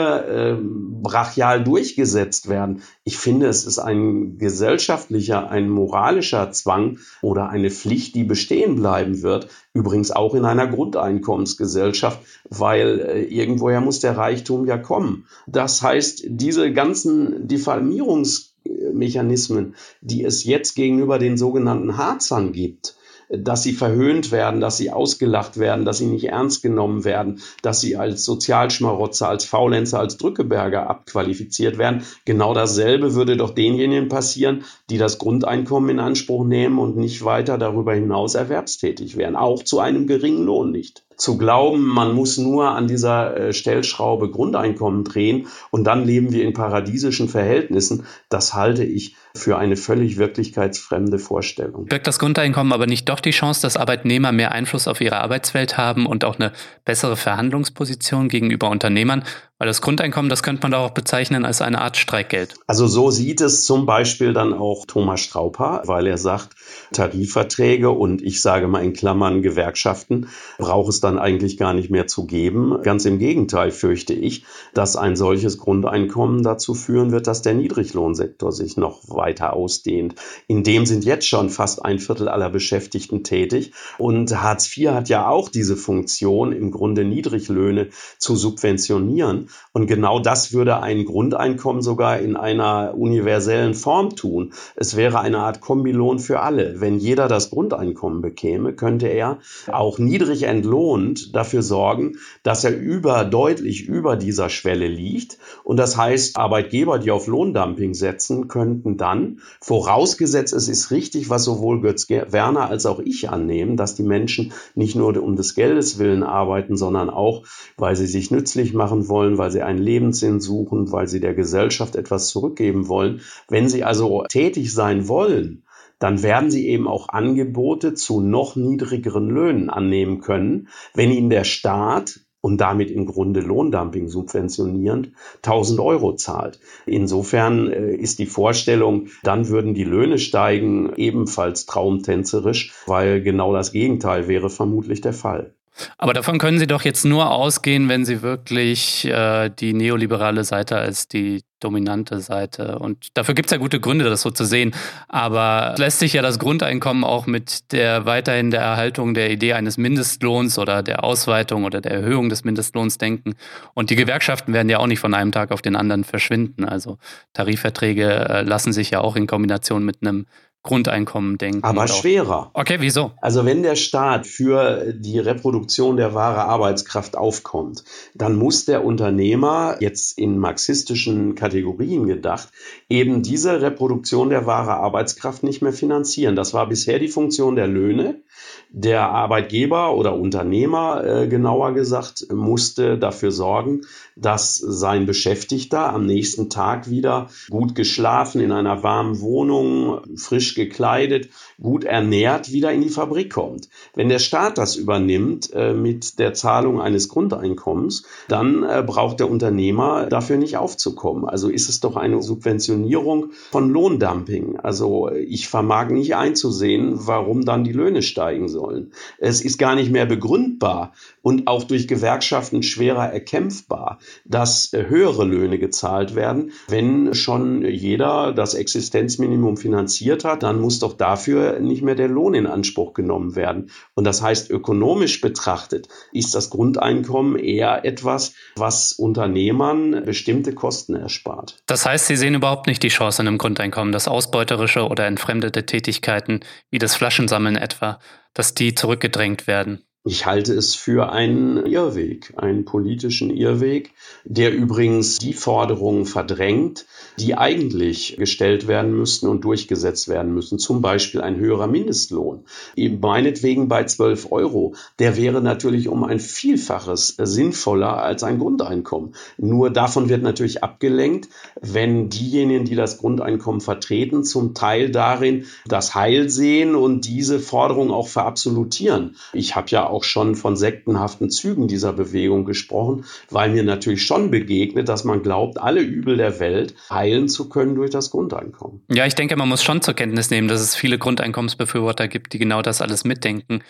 brachial 1.02 1.64
durchgesetzt 1.64 2.50
werden? 2.50 2.82
Ich 3.04 3.18
finde, 3.18 3.48
es 3.48 3.66
ist 3.66 3.80
ein 3.80 4.38
gesellschaftlicher, 4.38 5.50
ein 5.50 5.70
moralischer 5.70 6.52
Zwang 6.52 7.00
oder 7.22 7.50
eine 7.50 7.70
Pflicht, 7.70 8.16
die 8.16 8.24
bestehen 8.24 8.76
bleiben 8.76 9.22
wird. 9.22 9.48
Übrigens 9.74 10.12
auch 10.12 10.34
in 10.36 10.46
einer 10.46 10.68
Grundeinkommensgesellschaft, 10.68 12.20
weil 12.50 13.28
irgendwoher 13.30 13.82
muss 13.82 14.00
der 14.00 14.18
Reichtum 14.18 14.66
ja 14.66 14.78
kommen. 14.78 15.17
Das 15.48 15.82
heißt, 15.82 16.26
diese 16.28 16.72
ganzen 16.74 17.48
Diffamierungsmechanismen, 17.48 19.76
die 20.02 20.24
es 20.24 20.44
jetzt 20.44 20.76
gegenüber 20.76 21.18
den 21.20 21.38
sogenannten 21.38 21.98
Harzern 21.98 22.52
gibt, 22.52 22.98
dass 23.30 23.64
sie 23.64 23.74
verhöhnt 23.74 24.32
werden, 24.32 24.62
dass 24.62 24.78
sie 24.78 24.92
ausgelacht 24.92 25.58
werden, 25.58 25.86
dass 25.86 25.98
sie 25.98 26.06
nicht 26.06 26.26
ernst 26.26 26.62
genommen 26.62 27.04
werden, 27.04 27.42
dass 27.62 27.82
sie 27.82 27.98
als 27.98 28.24
Sozialschmarotzer, 28.24 29.28
als 29.28 29.46
Faulenzer, 29.46 30.00
als 30.00 30.18
Drückeberger 30.18 30.90
abqualifiziert 30.90 31.78
werden. 31.78 32.04
Genau 32.26 32.54
dasselbe 32.54 33.16
würde 33.16 33.38
doch 33.38 33.52
denjenigen 33.52 34.08
passieren, 34.08 34.64
die 34.90 34.98
das 34.98 35.18
Grundeinkommen 35.18 35.90
in 35.90 36.00
Anspruch 36.00 36.46
nehmen 36.46 36.80
und 36.80 36.96
nicht 36.96 37.24
weiter 37.26 37.58
darüber 37.58 37.94
hinaus 37.94 38.36
erwerbstätig 38.36 39.18
wären, 39.18 39.36
auch 39.36 39.64
zu 39.64 39.80
einem 39.80 40.08
geringen 40.08 40.46
Lohn 40.46 40.72
nicht 40.72 41.07
zu 41.18 41.38
glauben, 41.38 41.84
man 41.84 42.14
muss 42.14 42.38
nur 42.38 42.70
an 42.70 42.88
dieser 42.88 43.36
äh, 43.36 43.54
Stellschraube 43.54 44.30
Grundeinkommen 44.30 45.04
drehen 45.04 45.48
und 45.72 45.84
dann 45.84 46.06
leben 46.06 46.32
wir 46.32 46.44
in 46.44 46.54
paradiesischen 46.54 47.28
Verhältnissen, 47.28 48.06
das 48.30 48.54
halte 48.54 48.84
ich 48.84 49.16
für 49.36 49.58
eine 49.58 49.76
völlig 49.76 50.18
wirklichkeitsfremde 50.18 51.20
Vorstellung. 51.20 51.86
Birgt 51.86 52.08
das 52.08 52.20
Grundeinkommen 52.20 52.72
aber 52.72 52.86
nicht 52.86 53.10
doch 53.10 53.20
die 53.20 53.32
Chance, 53.32 53.62
dass 53.62 53.78
Arbeitnehmer 53.78 54.32
mehr 54.32 54.52
Einfluss 54.52 54.88
auf 54.88 55.02
ihre 55.02 55.18
Arbeitswelt 55.18 55.78
haben 55.78 56.06
und 56.06 56.24
auch 56.24 56.40
eine 56.40 56.54
bessere 56.86 57.16
Verhandlungsposition 57.16 58.30
gegenüber 58.30 58.70
Unternehmern? 58.70 59.24
Weil 59.60 59.68
das 59.68 59.82
Grundeinkommen, 59.82 60.30
das 60.30 60.44
könnte 60.44 60.62
man 60.62 60.72
doch 60.72 60.82
auch 60.82 60.92
bezeichnen 60.92 61.44
als 61.44 61.64
eine 61.64 61.82
Art 61.82 61.98
Streikgeld. 61.98 62.56
Also 62.68 62.86
so 62.86 63.10
sieht 63.10 63.42
es 63.42 63.66
zum 63.66 63.88
Beispiel 63.88 64.34
dann 64.34 64.54
auch 64.54 64.86
Thomas 64.86 65.20
Strauper, 65.22 65.82
weil 65.86 66.06
er 66.06 66.20
sagt, 66.20 66.56
Tarifverträge 66.94 67.90
und 67.90 68.22
ich 68.22 68.42
sage 68.42 68.68
mal 68.68 68.84
in 68.84 68.94
Klammern 68.94 69.42
Gewerkschaften 69.42 70.28
braucht 70.60 70.90
es 70.90 71.00
dann 71.00 71.18
eigentlich 71.18 71.58
gar 71.58 71.74
nicht 71.74 71.90
mehr 71.90 72.06
zu 72.06 72.28
geben. 72.28 72.84
Ganz 72.84 73.06
im 73.06 73.18
Gegenteil 73.18 73.72
fürchte 73.72 74.14
ich, 74.14 74.46
dass 74.76 74.96
ein 74.96 75.16
solches 75.16 75.58
Grundeinkommen 75.58 76.44
dazu 76.44 76.76
führen 76.76 77.12
wird, 77.12 77.26
dass 77.26 77.42
der 77.42 77.56
Niedriglohnsektor 77.56 78.52
sich 78.52 78.78
noch 78.78 79.10
weiter 79.10 79.54
ausdehnt. 79.54 80.14
In 80.48 80.64
dem 80.64 80.86
sind 80.86 81.04
jetzt 81.04 81.28
schon 81.28 81.50
fast 81.50 81.84
ein 81.84 81.98
Viertel 81.98 82.30
aller 82.30 82.52
Beschäftigten 82.52 83.24
tätig 83.24 83.72
und 83.98 84.40
Hartz 84.40 84.78
IV 84.78 84.90
hat 84.90 85.10
ja 85.10 85.28
auch 85.28 85.50
diese 85.50 85.76
Funktion, 85.76 86.52
im 86.52 86.70
Grunde 86.70 87.04
Niedriglöhne 87.06 87.90
zu 88.20 88.36
subventionieren. 88.36 89.47
Und 89.74 89.88
genau 89.88 90.20
das 90.20 90.54
würde 90.54 90.82
ein 90.82 91.06
Grundeinkommen 91.06 91.82
sogar 91.82 92.20
in 92.20 92.36
einer 92.36 92.96
universellen 92.98 93.74
Form 93.74 94.16
tun. 94.16 94.54
Es 94.76 94.96
wäre 94.96 95.20
eine 95.20 95.40
Art 95.40 95.62
Kombilohn 95.62 96.20
für 96.20 96.40
alle. 96.42 96.82
Wenn 96.82 97.00
jeder 97.00 97.28
das 97.28 97.50
Grundeinkommen 97.50 98.22
bekäme, 98.22 98.74
könnte 98.74 99.08
er 99.08 99.40
auch 99.72 100.00
niedrig 100.00 100.44
entlohnt 100.44 101.36
dafür 101.36 101.62
sorgen, 101.62 102.18
dass 102.44 102.64
er 102.64 102.78
über, 102.78 103.26
deutlich 103.26 103.88
über 103.88 104.16
dieser 104.16 104.50
Schwelle 104.50 104.88
liegt. 104.88 105.38
Und 105.64 105.78
das 105.78 105.98
heißt, 105.98 106.38
Arbeitgeber, 106.38 107.00
die 107.00 107.12
auf 107.12 107.28
Lohndumping 107.28 107.94
setzen, 107.94 108.48
könnten 108.48 108.98
dann, 108.98 109.40
vorausgesetzt 109.62 110.54
es 110.54 110.68
ist 110.68 110.92
richtig, 110.92 111.30
was 111.30 111.44
sowohl 111.44 111.82
Götz 111.82 112.10
Werner 112.10 112.70
als 112.70 112.86
auch 112.86 113.00
ich 113.00 113.30
annehmen, 113.30 113.78
dass 113.78 113.96
die 113.96 114.04
Menschen 114.04 114.54
nicht 114.76 114.96
nur 114.96 115.16
um 115.22 115.36
des 115.36 115.56
Geldes 115.56 116.00
willen 116.00 116.24
arbeiten, 116.24 116.76
sondern 116.76 117.10
auch, 117.10 117.44
weil 117.78 117.96
sie 117.96 118.08
sich 118.08 118.32
nützlich 118.32 118.74
machen 118.74 119.08
wollen, 119.08 119.37
weil 119.38 119.52
sie 119.52 119.62
einen 119.62 119.80
Lebenssinn 119.80 120.40
suchen, 120.40 120.92
weil 120.92 121.08
sie 121.08 121.20
der 121.20 121.34
Gesellschaft 121.34 121.96
etwas 121.96 122.30
zurückgeben 122.30 122.88
wollen. 122.88 123.22
Wenn 123.50 123.70
sie 123.70 123.84
also 123.84 124.24
tätig 124.30 124.74
sein 124.74 125.08
wollen, 125.08 125.64
dann 126.00 126.22
werden 126.22 126.52
sie 126.52 126.68
eben 126.68 126.88
auch 126.88 127.10
Angebote 127.10 127.94
zu 127.94 128.22
noch 128.22 128.56
niedrigeren 128.56 129.30
Löhnen 129.30 129.70
annehmen 129.70 130.22
können, 130.22 130.68
wenn 130.94 131.12
ihnen 131.12 131.30
der 131.30 131.44
Staat 131.44 132.22
und 132.40 132.62
damit 132.62 132.92
im 132.92 133.06
Grunde 133.06 133.42
Lohndumping 133.42 134.08
subventionierend 134.08 135.12
1000 135.38 135.80
Euro 135.80 136.16
zahlt. 136.16 136.60
Insofern 136.86 137.70
äh, 137.70 137.94
ist 137.96 138.20
die 138.20 138.26
Vorstellung, 138.26 139.08
dann 139.24 139.50
würden 139.50 139.74
die 139.74 139.84
Löhne 139.84 140.18
steigen, 140.18 140.94
ebenfalls 140.96 141.66
traumtänzerisch, 141.66 142.74
weil 142.86 143.22
genau 143.22 143.54
das 143.54 143.72
Gegenteil 143.72 144.28
wäre 144.28 144.50
vermutlich 144.50 145.02
der 145.02 145.14
Fall. 145.14 145.57
Aber 145.98 146.14
davon 146.14 146.38
können 146.38 146.60
Sie 146.60 146.68
doch 146.68 146.84
jetzt 146.84 147.06
nur 147.06 147.32
ausgehen, 147.32 147.90
wenn 147.90 148.06
Sie 148.06 148.22
wirklich 148.22 149.06
äh, 149.06 149.50
die 149.50 149.74
neoliberale 149.74 150.44
Seite 150.44 150.78
als 150.78 151.08
die 151.08 151.44
dominante 151.60 152.20
Seite. 152.20 152.78
Und 152.80 153.18
dafür 153.18 153.34
gibt 153.34 153.48
es 153.48 153.52
ja 153.52 153.58
gute 153.58 153.80
Gründe, 153.80 154.06
das 154.06 154.22
so 154.22 154.30
zu 154.30 154.46
sehen. 154.46 154.76
Aber 155.08 155.76
lässt 155.78 156.00
sich 156.00 156.14
ja 156.14 156.22
das 156.22 156.40
Grundeinkommen 156.40 157.04
auch 157.04 157.26
mit 157.26 157.72
der 157.72 158.06
weiterhin 158.06 158.52
der 158.52 158.62
Erhaltung 158.62 159.14
der 159.14 159.32
Idee 159.32 159.54
eines 159.54 159.78
Mindestlohns 159.78 160.60
oder 160.60 160.84
der 160.84 161.04
Ausweitung 161.04 161.64
oder 161.64 161.82
der 161.82 161.94
Erhöhung 161.94 162.30
des 162.30 162.44
Mindestlohns 162.44 162.98
denken. 162.98 163.36
Und 163.74 163.90
die 163.90 163.96
Gewerkschaften 163.96 164.54
werden 164.54 164.70
ja 164.70 164.78
auch 164.78 164.88
nicht 164.88 165.00
von 165.00 165.14
einem 165.14 165.32
Tag 165.32 165.52
auf 165.52 165.62
den 165.62 165.76
anderen 165.76 166.04
verschwinden. 166.04 166.64
Also 166.64 166.98
Tarifverträge 167.34 168.30
äh, 168.30 168.42
lassen 168.44 168.72
sich 168.72 168.92
ja 168.92 169.02
auch 169.02 169.16
in 169.16 169.26
Kombination 169.26 169.84
mit 169.84 169.98
einem 170.02 170.28
Grundeinkommen 170.68 171.38
denken. 171.38 171.64
Aber 171.64 171.88
schwerer. 171.88 172.52
Okay, 172.54 172.78
wieso? 172.80 173.12
Also 173.22 173.46
wenn 173.46 173.64
der 173.64 173.76
Staat 173.76 174.28
für 174.28 174.94
die 174.94 175.18
Reproduktion 175.18 175.98
der 175.98 176.14
wahre 176.14 176.44
Arbeitskraft 176.44 177.18
aufkommt, 177.18 177.84
dann 178.14 178.36
muss 178.36 178.66
der 178.66 178.86
Unternehmer 178.86 179.78
jetzt 179.80 180.18
in 180.18 180.38
marxistischen 180.38 181.36
Kategorien 181.36 182.06
gedacht 182.06 182.50
eben 182.90 183.24
diese 183.24 183.62
Reproduktion 183.62 184.30
der 184.30 184.46
wahre 184.46 184.76
Arbeitskraft 184.76 185.44
nicht 185.44 185.62
mehr 185.62 185.74
finanzieren. 185.74 186.36
Das 186.36 186.54
war 186.54 186.68
bisher 186.68 187.00
die 187.00 187.08
Funktion 187.08 187.56
der 187.56 187.68
Löhne. 187.68 188.22
Der 188.70 189.10
Arbeitgeber 189.10 189.96
oder 189.96 190.16
Unternehmer, 190.16 191.04
äh, 191.04 191.28
genauer 191.28 191.74
gesagt, 191.74 192.28
musste 192.34 192.98
dafür 192.98 193.32
sorgen, 193.32 193.82
dass 194.16 194.56
sein 194.56 195.06
Beschäftigter 195.06 195.94
am 195.94 196.06
nächsten 196.06 196.50
Tag 196.50 196.90
wieder 196.90 197.30
gut 197.50 197.76
geschlafen, 197.76 198.42
in 198.42 198.52
einer 198.52 198.84
warmen 198.84 199.22
Wohnung, 199.22 200.02
frisch 200.16 200.56
gekleidet, 200.56 201.30
gut 201.62 201.86
ernährt 201.86 202.52
wieder 202.52 202.72
in 202.72 202.82
die 202.82 202.90
Fabrik 202.90 203.32
kommt. 203.32 203.70
Wenn 203.96 204.10
der 204.10 204.20
Staat 204.20 204.58
das 204.58 204.76
übernimmt 204.76 205.52
äh, 205.54 205.74
mit 205.74 206.20
der 206.20 206.34
Zahlung 206.34 206.82
eines 206.82 207.10
Grundeinkommens, 207.10 208.04
dann 208.28 208.64
äh, 208.64 208.84
braucht 208.86 209.20
der 209.20 209.30
Unternehmer 209.30 210.08
dafür 210.08 210.38
nicht 210.38 210.58
aufzukommen. 210.58 211.26
Also 211.26 211.50
ist 211.50 211.70
es 211.70 211.80
doch 211.80 211.96
eine 211.96 212.22
Subventionierung 212.22 213.32
von 213.52 213.70
Lohndumping. 213.70 214.60
Also 214.60 215.10
ich 215.12 215.48
vermag 215.48 215.90
nicht 215.90 216.16
einzusehen, 216.16 217.08
warum 217.08 217.46
dann 217.46 217.64
die 217.64 217.72
Löhne 217.74 218.02
steigen 218.02 218.50
sollen. 218.58 218.92
Es 219.20 219.42
ist 219.42 219.58
gar 219.60 219.76
nicht 219.76 219.92
mehr 219.92 220.08
begründbar 220.08 220.94
und 221.22 221.48
auch 221.48 221.64
durch 221.64 221.88
Gewerkschaften 221.88 222.64
schwerer 222.64 223.12
erkämpfbar, 223.14 224.00
dass 224.26 224.72
höhere 224.74 225.26
Löhne 225.26 225.60
gezahlt 225.60 226.16
werden. 226.16 226.52
Wenn 226.68 227.14
schon 227.14 227.64
jeder 227.64 228.34
das 228.34 228.56
Existenzminimum 228.56 229.58
finanziert 229.58 230.26
hat, 230.26 230.42
dann 230.42 230.60
muss 230.60 230.80
doch 230.80 230.94
dafür 230.94 231.60
nicht 231.60 231.84
mehr 231.84 231.96
der 231.96 232.08
Lohn 232.08 232.34
in 232.34 232.48
Anspruch 232.48 232.94
genommen 232.94 233.36
werden. 233.36 233.70
Und 233.94 234.06
das 234.06 234.22
heißt, 234.22 234.50
ökonomisch 234.50 235.22
betrachtet 235.22 235.88
ist 236.12 236.34
das 236.34 236.50
Grundeinkommen 236.50 237.38
eher 237.38 237.86
etwas, 237.86 238.34
was 238.56 238.94
Unternehmern 238.94 240.04
bestimmte 240.06 240.54
Kosten 240.54 240.96
erspart. 240.96 241.62
Das 241.68 241.86
heißt, 241.86 242.08
Sie 242.08 242.16
sehen 242.16 242.34
überhaupt 242.34 242.68
nicht 242.68 242.82
die 242.82 242.88
Chance 242.88 243.22
in 243.22 243.28
einem 243.28 243.38
Grundeinkommen, 243.38 243.92
dass 243.92 244.08
ausbeuterische 244.08 244.88
oder 244.88 245.06
entfremdete 245.06 245.66
Tätigkeiten 245.66 246.40
wie 246.72 246.80
das 246.80 246.96
Flaschensammeln 246.96 247.56
etwa, 247.56 248.00
dass 248.38 248.54
die 248.54 248.76
zurückgedrängt 248.76 249.48
werden. 249.48 249.84
Ich 250.10 250.26
halte 250.26 250.54
es 250.54 250.74
für 250.74 251.12
einen 251.12 251.66
Irrweg, 251.66 252.34
einen 252.38 252.64
politischen 252.64 253.30
Irrweg, 253.30 253.92
der 254.24 254.54
übrigens 254.54 255.18
die 255.18 255.34
Forderungen 255.34 256.06
verdrängt, 256.06 256.86
die 257.20 257.36
eigentlich 257.36 258.16
gestellt 258.18 258.70
werden 258.70 258.96
müssten 258.96 259.28
und 259.28 259.44
durchgesetzt 259.44 260.08
werden 260.08 260.34
müssen. 260.34 260.60
Zum 260.60 260.82
Beispiel 260.82 261.20
ein 261.20 261.36
höherer 261.36 261.68
Mindestlohn. 261.68 262.46
Eben 262.78 263.02
meinetwegen 263.02 263.68
bei 263.68 263.84
12 263.84 264.32
Euro. 264.32 264.76
Der 265.00 265.18
wäre 265.18 265.42
natürlich 265.42 265.90
um 265.90 266.06
ein 266.06 266.22
Vielfaches 266.22 267.18
sinnvoller 267.18 268.02
als 268.02 268.24
ein 268.24 268.40
Grundeinkommen. 268.40 269.14
Nur 269.38 269.72
davon 269.72 270.08
wird 270.08 270.24
natürlich 270.24 270.64
abgelenkt, 270.64 271.28
wenn 271.60 272.08
diejenigen, 272.08 272.64
die 272.64 272.76
das 272.76 273.00
Grundeinkommen 273.00 273.60
vertreten, 273.60 274.24
zum 274.24 274.54
Teil 274.54 274.90
darin 274.90 275.48
das 275.66 275.96
Heil 275.96 276.30
sehen 276.30 276.76
und 276.76 277.02
diese 277.02 277.40
Forderung 277.40 277.92
auch 277.92 278.08
verabsolutieren. 278.08 279.18
Ich 279.34 279.58
habe 279.58 279.68
ja 279.72 279.97
schon 280.04 280.36
von 280.36 280.56
sektenhaften 280.56 281.30
Zügen 281.30 281.68
dieser 281.68 281.94
Bewegung 281.94 282.46
gesprochen, 282.46 283.06
weil 283.30 283.52
mir 283.52 283.64
natürlich 283.64 284.06
schon 284.06 284.32
begegnet, 284.32 284.90
dass 284.90 285.04
man 285.04 285.24
glaubt, 285.24 285.60
alle 285.60 285.82
Übel 285.82 286.18
der 286.18 286.40
Welt 286.40 286.76
heilen 286.90 287.30
zu 287.30 287.50
können 287.50 287.76
durch 287.76 287.92
das 287.92 288.12
Grundeinkommen. 288.12 288.82
Ja, 288.90 289.06
ich 289.06 289.16
denke, 289.16 289.36
man 289.36 289.50
muss 289.50 289.64
schon 289.64 289.82
zur 289.82 289.94
Kenntnis 289.94 290.30
nehmen, 290.30 290.48
dass 290.48 290.62
es 290.62 290.76
viele 290.76 290.98
Grundeinkommensbefürworter 290.98 292.08
gibt, 292.08 292.34
die 292.34 292.40
genau 292.40 292.62
das 292.62 292.82
alles 292.82 293.04
mitdenken 293.04 293.62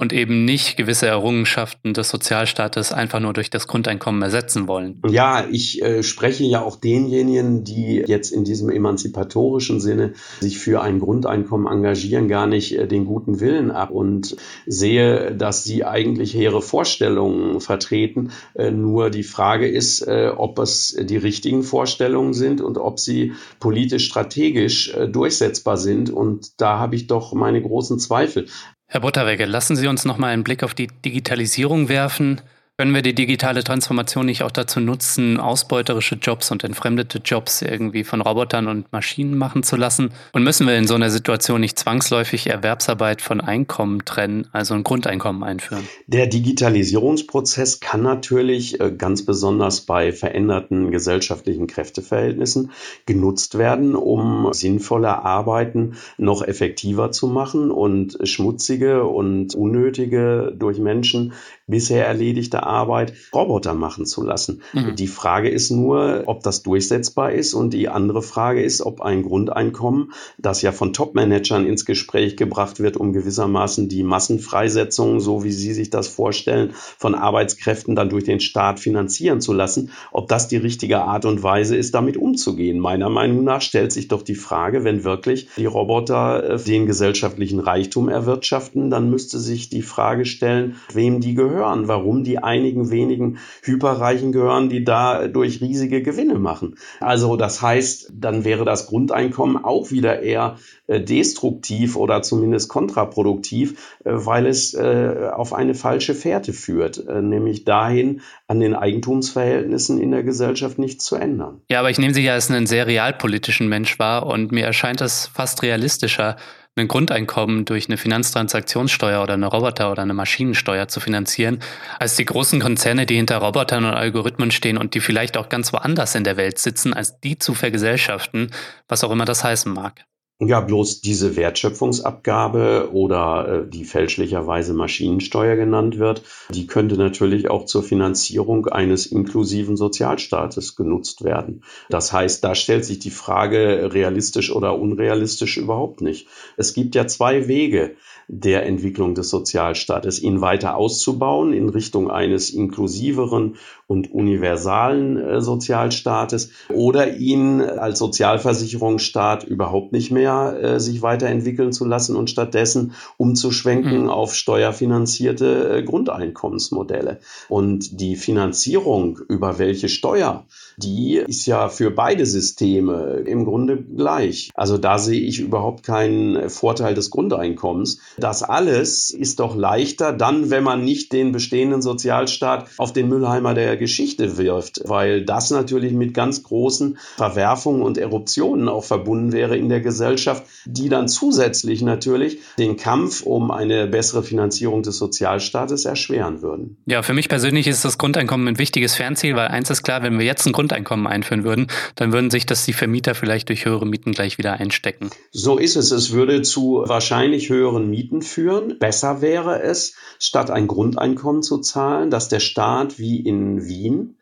und 0.00 0.14
eben 0.14 0.46
nicht 0.46 0.78
gewisse 0.78 1.06
Errungenschaften 1.06 1.92
des 1.92 2.08
Sozialstaates 2.08 2.90
einfach 2.92 3.20
nur 3.20 3.34
durch 3.34 3.50
das 3.50 3.68
Grundeinkommen 3.68 4.22
ersetzen 4.22 4.66
wollen. 4.66 5.02
Ja, 5.06 5.46
ich 5.50 5.82
äh, 5.82 6.02
spreche 6.02 6.44
ja 6.44 6.62
auch 6.62 6.76
denjenigen, 6.76 7.64
die 7.64 8.02
jetzt 8.06 8.30
in 8.30 8.44
diesem 8.44 8.70
emanzipatorischen 8.70 9.78
Sinne 9.78 10.14
sich 10.40 10.58
für 10.58 10.80
ein 10.80 11.00
Grundeinkommen 11.00 11.70
engagieren, 11.70 12.28
gar 12.28 12.46
nicht 12.46 12.78
äh, 12.78 12.88
den 12.88 13.04
guten 13.04 13.40
Willen 13.40 13.70
ab 13.70 13.90
und 13.90 14.36
sehe, 14.66 15.34
dass 15.36 15.64
sie 15.64 15.84
eigentlich 15.84 16.32
hehre 16.32 16.62
Vorstellungen 16.62 17.60
vertreten. 17.60 18.32
Äh, 18.54 18.70
nur 18.70 19.10
die 19.10 19.22
Frage 19.22 19.68
ist, 19.68 20.00
äh, 20.00 20.32
ob 20.34 20.58
es 20.60 20.96
die 20.98 21.18
richtigen 21.18 21.62
Vorstellungen 21.62 22.32
sind 22.32 22.62
und 22.62 22.78
ob 22.78 22.98
sie 22.98 23.34
politisch 23.58 24.06
strategisch 24.06 24.94
äh, 24.94 25.08
durchsetzbar 25.08 25.76
sind. 25.76 26.08
Und 26.08 26.58
da 26.58 26.78
habe 26.78 26.96
ich 26.96 27.06
doch 27.06 27.34
meine 27.34 27.60
großen 27.60 27.98
Zweifel. 27.98 28.46
Herr 28.92 29.02
Butterwegge, 29.02 29.44
lassen 29.44 29.76
Sie 29.76 29.86
uns 29.86 30.04
noch 30.04 30.18
mal 30.18 30.32
einen 30.32 30.42
Blick 30.42 30.64
auf 30.64 30.74
die 30.74 30.88
Digitalisierung 30.88 31.88
werfen. 31.88 32.40
Können 32.80 32.94
wir 32.94 33.02
die 33.02 33.14
digitale 33.14 33.62
Transformation 33.62 34.24
nicht 34.24 34.42
auch 34.42 34.50
dazu 34.50 34.80
nutzen, 34.80 35.38
ausbeuterische 35.38 36.14
Jobs 36.14 36.50
und 36.50 36.64
entfremdete 36.64 37.18
Jobs 37.22 37.60
irgendwie 37.60 38.04
von 38.04 38.22
Robotern 38.22 38.68
und 38.68 38.90
Maschinen 38.90 39.36
machen 39.36 39.62
zu 39.62 39.76
lassen? 39.76 40.14
Und 40.32 40.44
müssen 40.44 40.66
wir 40.66 40.78
in 40.78 40.86
so 40.86 40.94
einer 40.94 41.10
Situation 41.10 41.60
nicht 41.60 41.78
zwangsläufig 41.78 42.46
Erwerbsarbeit 42.46 43.20
von 43.20 43.42
Einkommen 43.42 44.06
trennen, 44.06 44.48
also 44.52 44.72
ein 44.72 44.82
Grundeinkommen 44.82 45.44
einführen? 45.44 45.86
Der 46.06 46.26
Digitalisierungsprozess 46.26 47.80
kann 47.80 48.00
natürlich 48.00 48.80
äh, 48.80 48.90
ganz 48.90 49.26
besonders 49.26 49.82
bei 49.82 50.10
veränderten 50.10 50.90
gesellschaftlichen 50.90 51.66
Kräfteverhältnissen 51.66 52.70
genutzt 53.04 53.58
werden, 53.58 53.94
um 53.94 54.54
sinnvolle 54.54 55.22
Arbeiten 55.22 55.96
noch 56.16 56.40
effektiver 56.40 57.12
zu 57.12 57.26
machen 57.26 57.70
und 57.70 58.16
schmutzige 58.24 59.04
und 59.04 59.54
unnötige 59.54 60.54
durch 60.56 60.78
Menschen 60.78 61.34
bisher 61.70 62.06
erledigte 62.06 62.64
Arbeit 62.64 63.14
Roboter 63.34 63.74
machen 63.74 64.06
zu 64.06 64.22
lassen. 64.22 64.62
Mhm. 64.72 64.96
Die 64.96 65.06
Frage 65.06 65.48
ist 65.48 65.70
nur, 65.70 66.24
ob 66.26 66.42
das 66.42 66.62
durchsetzbar 66.62 67.32
ist 67.32 67.54
und 67.54 67.72
die 67.72 67.88
andere 67.88 68.22
Frage 68.22 68.62
ist, 68.62 68.82
ob 68.82 69.00
ein 69.00 69.22
Grundeinkommen, 69.22 70.12
das 70.38 70.62
ja 70.62 70.72
von 70.72 70.92
Top-Managern 70.92 71.66
ins 71.66 71.84
Gespräch 71.84 72.36
gebracht 72.36 72.80
wird, 72.80 72.96
um 72.96 73.12
gewissermaßen 73.12 73.88
die 73.88 74.02
Massenfreisetzung, 74.02 75.20
so 75.20 75.44
wie 75.44 75.52
Sie 75.52 75.72
sich 75.72 75.90
das 75.90 76.08
vorstellen, 76.08 76.72
von 76.98 77.14
Arbeitskräften 77.14 77.94
dann 77.94 78.10
durch 78.10 78.24
den 78.24 78.40
Staat 78.40 78.80
finanzieren 78.80 79.40
zu 79.40 79.52
lassen, 79.52 79.90
ob 80.12 80.28
das 80.28 80.48
die 80.48 80.56
richtige 80.56 81.02
Art 81.02 81.24
und 81.24 81.42
Weise 81.42 81.76
ist, 81.76 81.94
damit 81.94 82.16
umzugehen. 82.16 82.78
Meiner 82.78 83.08
Meinung 83.08 83.44
nach 83.44 83.62
stellt 83.62 83.92
sich 83.92 84.08
doch 84.08 84.22
die 84.22 84.34
Frage, 84.34 84.84
wenn 84.84 85.04
wirklich 85.04 85.48
die 85.56 85.66
Roboter 85.66 86.50
äh, 86.50 86.58
den 86.58 86.86
gesellschaftlichen 86.86 87.60
Reichtum 87.60 88.08
erwirtschaften, 88.08 88.90
dann 88.90 89.10
müsste 89.10 89.38
sich 89.38 89.68
die 89.68 89.82
Frage 89.82 90.24
stellen, 90.24 90.76
wem 90.92 91.20
die 91.20 91.34
gehören, 91.34 91.59
warum 91.60 92.24
die 92.24 92.38
einigen 92.38 92.90
wenigen 92.90 93.38
Hyperreichen 93.62 94.32
gehören, 94.32 94.68
die 94.68 94.84
dadurch 94.84 95.60
riesige 95.60 96.02
Gewinne 96.02 96.38
machen. 96.38 96.76
Also 97.00 97.36
das 97.36 97.62
heißt, 97.62 98.12
dann 98.14 98.44
wäre 98.44 98.64
das 98.64 98.86
Grundeinkommen 98.86 99.62
auch 99.62 99.90
wieder 99.90 100.22
eher 100.22 100.56
äh, 100.90 101.00
destruktiv 101.00 101.94
oder 101.94 102.20
zumindest 102.22 102.68
kontraproduktiv, 102.68 103.96
äh, 104.04 104.10
weil 104.12 104.46
es 104.46 104.74
äh, 104.74 105.30
auf 105.32 105.52
eine 105.52 105.74
falsche 105.74 106.14
Fährte 106.14 106.52
führt, 106.52 107.04
nämlich 107.06 107.64
dahin, 107.64 108.22
an 108.48 108.58
den 108.58 108.74
Eigentumsverhältnissen 108.74 110.00
in 110.00 110.10
der 110.10 110.24
Gesellschaft 110.24 110.78
nichts 110.78 111.04
zu 111.04 111.14
ändern. 111.14 111.60
Ja, 111.70 111.78
aber 111.78 111.90
ich 111.90 111.98
nehme 111.98 112.12
Sie 112.12 112.22
ja 112.22 112.32
als 112.32 112.50
einen 112.50 112.66
sehr 112.66 112.88
realpolitischen 112.88 113.68
Mensch 113.68 113.98
wahr 114.00 114.26
und 114.26 114.50
mir 114.50 114.64
erscheint 114.64 115.00
es 115.00 115.28
fast 115.28 115.62
realistischer, 115.62 116.36
ein 116.76 116.88
Grundeinkommen 116.88 117.64
durch 117.64 117.88
eine 117.88 117.96
Finanztransaktionssteuer 117.96 119.22
oder 119.22 119.34
eine 119.34 119.46
Roboter- 119.46 119.90
oder 119.90 120.02
eine 120.02 120.14
Maschinensteuer 120.14 120.88
zu 120.88 121.00
finanzieren, 121.00 121.60
als 121.98 122.16
die 122.16 122.24
großen 122.24 122.60
Konzerne, 122.60 123.06
die 123.06 123.16
hinter 123.16 123.38
Robotern 123.38 123.84
und 123.84 123.94
Algorithmen 123.94 124.50
stehen 124.50 124.78
und 124.78 124.94
die 124.94 125.00
vielleicht 125.00 125.36
auch 125.36 125.48
ganz 125.48 125.72
woanders 125.72 126.14
in 126.14 126.24
der 126.24 126.36
Welt 126.36 126.58
sitzen, 126.58 126.94
als 126.94 127.20
die 127.20 127.38
zu 127.38 127.54
vergesellschaften, 127.54 128.50
was 128.88 129.04
auch 129.04 129.10
immer 129.10 129.24
das 129.24 129.44
heißen 129.44 129.72
mag. 129.72 130.04
Ja, 130.42 130.60
bloß 130.60 131.02
diese 131.02 131.36
Wertschöpfungsabgabe 131.36 132.92
oder 132.94 133.64
äh, 133.66 133.68
die 133.68 133.84
fälschlicherweise 133.84 134.72
Maschinensteuer 134.72 135.54
genannt 135.54 135.98
wird, 135.98 136.22
die 136.48 136.66
könnte 136.66 136.96
natürlich 136.96 137.50
auch 137.50 137.66
zur 137.66 137.82
Finanzierung 137.82 138.66
eines 138.66 139.04
inklusiven 139.04 139.76
Sozialstaates 139.76 140.76
genutzt 140.76 141.24
werden. 141.24 141.62
Das 141.90 142.14
heißt, 142.14 142.42
da 142.42 142.54
stellt 142.54 142.86
sich 142.86 143.00
die 143.00 143.10
Frage 143.10 143.92
realistisch 143.92 144.50
oder 144.50 144.78
unrealistisch 144.78 145.58
überhaupt 145.58 146.00
nicht. 146.00 146.26
Es 146.56 146.72
gibt 146.72 146.94
ja 146.94 147.06
zwei 147.06 147.46
Wege 147.46 147.96
der 148.26 148.64
Entwicklung 148.64 149.14
des 149.14 149.28
Sozialstaates, 149.28 150.22
ihn 150.22 150.40
weiter 150.40 150.76
auszubauen 150.76 151.52
in 151.52 151.68
Richtung 151.68 152.10
eines 152.10 152.48
inklusiveren 152.48 153.56
und 153.88 154.10
universalen 154.10 155.18
äh, 155.18 155.40
Sozialstaates 155.42 156.50
oder 156.72 157.16
ihn 157.16 157.60
als 157.60 157.98
Sozialversicherungsstaat 157.98 159.44
überhaupt 159.44 159.92
nicht 159.92 160.10
mehr 160.12 160.29
äh, 160.30 160.80
sich 160.80 161.02
weiterentwickeln 161.02 161.72
zu 161.72 161.84
lassen 161.84 162.16
und 162.16 162.30
stattdessen 162.30 162.92
umzuschwenken 163.16 164.04
mhm. 164.04 164.10
auf 164.10 164.34
steuerfinanzierte 164.34 165.78
äh, 165.78 165.82
Grundeinkommensmodelle. 165.82 167.20
Und 167.48 168.00
die 168.00 168.16
Finanzierung 168.16 169.18
über 169.28 169.58
welche 169.58 169.88
Steuer, 169.88 170.44
die 170.76 171.16
ist 171.16 171.46
ja 171.46 171.68
für 171.68 171.90
beide 171.90 172.26
Systeme 172.26 173.22
im 173.26 173.44
Grunde 173.44 173.76
gleich. 173.76 174.50
Also 174.54 174.78
da 174.78 174.98
sehe 174.98 175.20
ich 175.20 175.40
überhaupt 175.40 175.84
keinen 175.84 176.48
Vorteil 176.48 176.94
des 176.94 177.10
Grundeinkommens 177.10 178.00
Das 178.18 178.42
alles 178.42 179.10
ist 179.10 179.40
doch 179.40 179.56
leichter 179.56 180.12
dann, 180.12 180.50
wenn 180.50 180.64
man 180.64 180.84
nicht 180.84 181.12
den 181.12 181.32
bestehenden 181.32 181.82
Sozialstaat 181.82 182.66
auf 182.78 182.92
den 182.92 183.08
Müllheimer 183.08 183.54
der 183.54 183.76
Geschichte 183.76 184.38
wirft, 184.38 184.82
weil 184.86 185.24
das 185.24 185.50
natürlich 185.50 185.92
mit 185.92 186.14
ganz 186.14 186.42
großen 186.42 186.98
Verwerfungen 187.16 187.82
und 187.82 187.98
Eruptionen 187.98 188.68
auch 188.68 188.84
verbunden 188.84 189.32
wäre 189.32 189.56
in 189.56 189.68
der 189.68 189.80
Gesellschaft, 189.80 190.19
die 190.66 190.88
dann 190.88 191.08
zusätzlich 191.08 191.82
natürlich 191.82 192.38
den 192.58 192.76
Kampf 192.76 193.22
um 193.22 193.50
eine 193.50 193.86
bessere 193.86 194.22
Finanzierung 194.22 194.82
des 194.82 194.98
Sozialstaates 194.98 195.84
erschweren 195.84 196.42
würden. 196.42 196.76
Ja, 196.86 197.02
für 197.02 197.14
mich 197.14 197.28
persönlich 197.28 197.66
ist 197.66 197.84
das 197.84 197.98
Grundeinkommen 197.98 198.48
ein 198.48 198.58
wichtiges 198.58 198.94
Fernziel, 198.94 199.36
weil 199.36 199.48
eins 199.48 199.70
ist 199.70 199.82
klar, 199.82 200.02
wenn 200.02 200.18
wir 200.18 200.26
jetzt 200.26 200.46
ein 200.46 200.52
Grundeinkommen 200.52 201.06
einführen 201.06 201.44
würden, 201.44 201.66
dann 201.94 202.12
würden 202.12 202.30
sich 202.30 202.46
das 202.46 202.64
die 202.64 202.72
Vermieter 202.72 203.14
vielleicht 203.14 203.48
durch 203.48 203.64
höhere 203.64 203.86
Mieten 203.86 204.12
gleich 204.12 204.38
wieder 204.38 204.54
einstecken. 204.54 205.10
So 205.32 205.58
ist 205.58 205.76
es. 205.76 205.90
Es 205.90 206.12
würde 206.12 206.42
zu 206.42 206.84
wahrscheinlich 206.86 207.48
höheren 207.48 207.88
Mieten 207.88 208.22
führen. 208.22 208.78
Besser 208.78 209.20
wäre 209.20 209.62
es, 209.62 209.94
statt 210.18 210.50
ein 210.50 210.66
Grundeinkommen 210.66 211.42
zu 211.42 211.58
zahlen, 211.58 212.10
dass 212.10 212.28
der 212.28 212.40
Staat 212.40 212.98
wie 212.98 213.20
in 213.20 213.66
Wien 213.66 214.16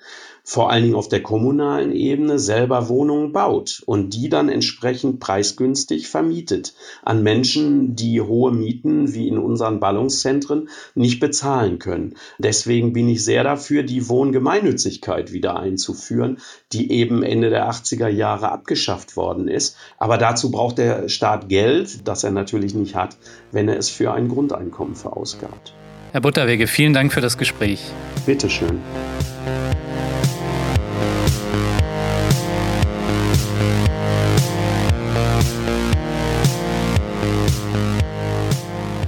vor 0.48 0.70
allen 0.70 0.82
Dingen 0.82 0.94
auf 0.94 1.10
der 1.10 1.22
kommunalen 1.22 1.92
Ebene 1.92 2.38
selber 2.38 2.88
Wohnungen 2.88 3.32
baut 3.32 3.82
und 3.84 4.14
die 4.14 4.30
dann 4.30 4.48
entsprechend 4.48 5.20
preisgünstig 5.20 6.08
vermietet 6.08 6.72
an 7.02 7.22
Menschen, 7.22 7.96
die 7.96 8.22
hohe 8.22 8.50
Mieten 8.50 9.12
wie 9.12 9.28
in 9.28 9.36
unseren 9.36 9.78
Ballungszentren 9.78 10.70
nicht 10.94 11.20
bezahlen 11.20 11.78
können. 11.78 12.14
Deswegen 12.38 12.94
bin 12.94 13.10
ich 13.10 13.22
sehr 13.22 13.44
dafür, 13.44 13.82
die 13.82 14.08
Wohngemeinnützigkeit 14.08 15.34
wieder 15.34 15.60
einzuführen, 15.60 16.38
die 16.72 16.92
eben 16.92 17.22
Ende 17.22 17.50
der 17.50 17.68
80er 17.70 18.08
Jahre 18.08 18.50
abgeschafft 18.50 19.18
worden 19.18 19.48
ist. 19.48 19.76
Aber 19.98 20.16
dazu 20.16 20.50
braucht 20.50 20.78
der 20.78 21.10
Staat 21.10 21.50
Geld, 21.50 22.08
das 22.08 22.24
er 22.24 22.30
natürlich 22.30 22.74
nicht 22.74 22.94
hat, 22.94 23.18
wenn 23.52 23.68
er 23.68 23.76
es 23.76 23.90
für 23.90 24.14
ein 24.14 24.28
Grundeinkommen 24.28 24.94
verausgabt. 24.94 25.74
Herr 26.12 26.22
Butterwege, 26.22 26.66
vielen 26.66 26.94
Dank 26.94 27.12
für 27.12 27.20
das 27.20 27.36
Gespräch. 27.36 27.82
Bitteschön. 28.24 28.80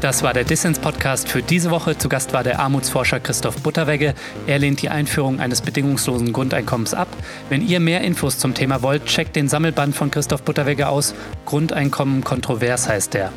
Das 0.00 0.22
war 0.22 0.32
der 0.32 0.44
Dissens-Podcast 0.44 1.28
für 1.28 1.42
diese 1.42 1.70
Woche. 1.70 1.98
Zu 1.98 2.08
Gast 2.08 2.32
war 2.32 2.42
der 2.42 2.58
Armutsforscher 2.58 3.20
Christoph 3.20 3.56
Butterwegge. 3.62 4.14
Er 4.46 4.58
lehnt 4.58 4.80
die 4.80 4.88
Einführung 4.88 5.40
eines 5.40 5.60
bedingungslosen 5.60 6.32
Grundeinkommens 6.32 6.94
ab. 6.94 7.08
Wenn 7.50 7.60
ihr 7.60 7.80
mehr 7.80 8.00
Infos 8.00 8.38
zum 8.38 8.54
Thema 8.54 8.80
wollt, 8.80 9.04
checkt 9.04 9.36
den 9.36 9.46
Sammelband 9.46 9.94
von 9.94 10.10
Christoph 10.10 10.42
Butterwegge 10.42 10.88
aus. 10.88 11.14
Grundeinkommen 11.44 12.24
kontrovers 12.24 12.88
heißt 12.88 13.12
der. 13.12 13.30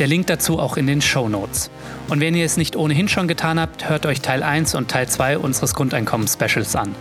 Der 0.00 0.08
Link 0.08 0.26
dazu 0.26 0.58
auch 0.58 0.76
in 0.76 0.88
den 0.88 1.00
Show 1.00 1.28
Notes. 1.28 1.70
Und 2.08 2.18
wenn 2.18 2.34
ihr 2.34 2.44
es 2.44 2.56
nicht 2.56 2.74
ohnehin 2.74 3.06
schon 3.06 3.28
getan 3.28 3.60
habt, 3.60 3.88
hört 3.88 4.04
euch 4.04 4.20
Teil 4.20 4.42
1 4.42 4.74
und 4.74 4.90
Teil 4.90 5.08
2 5.08 5.38
unseres 5.38 5.76
Grundeinkommens-Specials 5.76 6.74
an. 6.74 6.92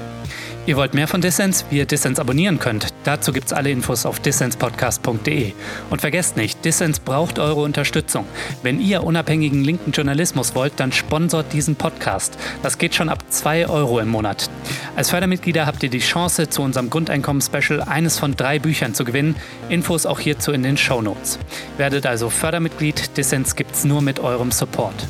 Ihr 0.67 0.77
wollt 0.77 0.93
mehr 0.93 1.07
von 1.07 1.21
Dissens, 1.21 1.65
wie 1.71 1.79
ihr 1.79 1.87
Dissens 1.87 2.19
abonnieren 2.19 2.59
könnt. 2.59 2.93
Dazu 3.09 3.33
gibt 3.33 3.47
es 3.47 3.53
alle 3.53 3.71
Infos 3.71 4.05
auf 4.05 4.19
dissenspodcast.de. 4.19 5.53
Und 5.89 5.99
vergesst 5.99 6.37
nicht, 6.37 6.63
Dissens 6.63 6.99
braucht 6.99 7.39
eure 7.39 7.61
Unterstützung. 7.61 8.27
Wenn 8.61 8.79
ihr 8.79 9.03
unabhängigen 9.03 9.63
linken 9.63 9.93
Journalismus 9.93 10.53
wollt, 10.53 10.73
dann 10.75 10.91
sponsort 10.91 11.51
diesen 11.51 11.75
Podcast. 11.75 12.37
Das 12.61 12.77
geht 12.77 12.93
schon 12.93 13.09
ab 13.09 13.23
2 13.27 13.67
Euro 13.67 13.99
im 13.99 14.09
Monat. 14.09 14.47
Als 14.95 15.09
Fördermitglieder 15.09 15.65
habt 15.65 15.81
ihr 15.81 15.89
die 15.89 16.01
Chance, 16.01 16.49
zu 16.49 16.61
unserem 16.61 16.91
Grundeinkommen-Special 16.91 17.81
eines 17.81 18.19
von 18.19 18.35
drei 18.35 18.59
Büchern 18.59 18.93
zu 18.93 19.05
gewinnen. 19.05 19.35
Infos 19.69 20.05
auch 20.05 20.19
hierzu 20.19 20.51
in 20.51 20.61
den 20.61 20.77
Show 20.77 21.01
Notes. 21.01 21.39
Werdet 21.77 22.05
also 22.05 22.29
Fördermitglied. 22.29 23.17
Dissens 23.17 23.55
gibt's 23.55 23.85
nur 23.85 24.03
mit 24.03 24.19
eurem 24.19 24.51
Support. 24.51 25.07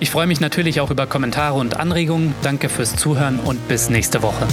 Ich 0.00 0.10
freue 0.10 0.26
mich 0.26 0.40
natürlich 0.40 0.80
auch 0.80 0.90
über 0.90 1.06
Kommentare 1.06 1.56
und 1.56 1.78
Anregungen. 1.78 2.34
Danke 2.42 2.68
fürs 2.68 2.96
Zuhören 2.96 3.38
und 3.38 3.68
bis 3.68 3.90
nächste 3.90 4.22
Woche. 4.22 4.48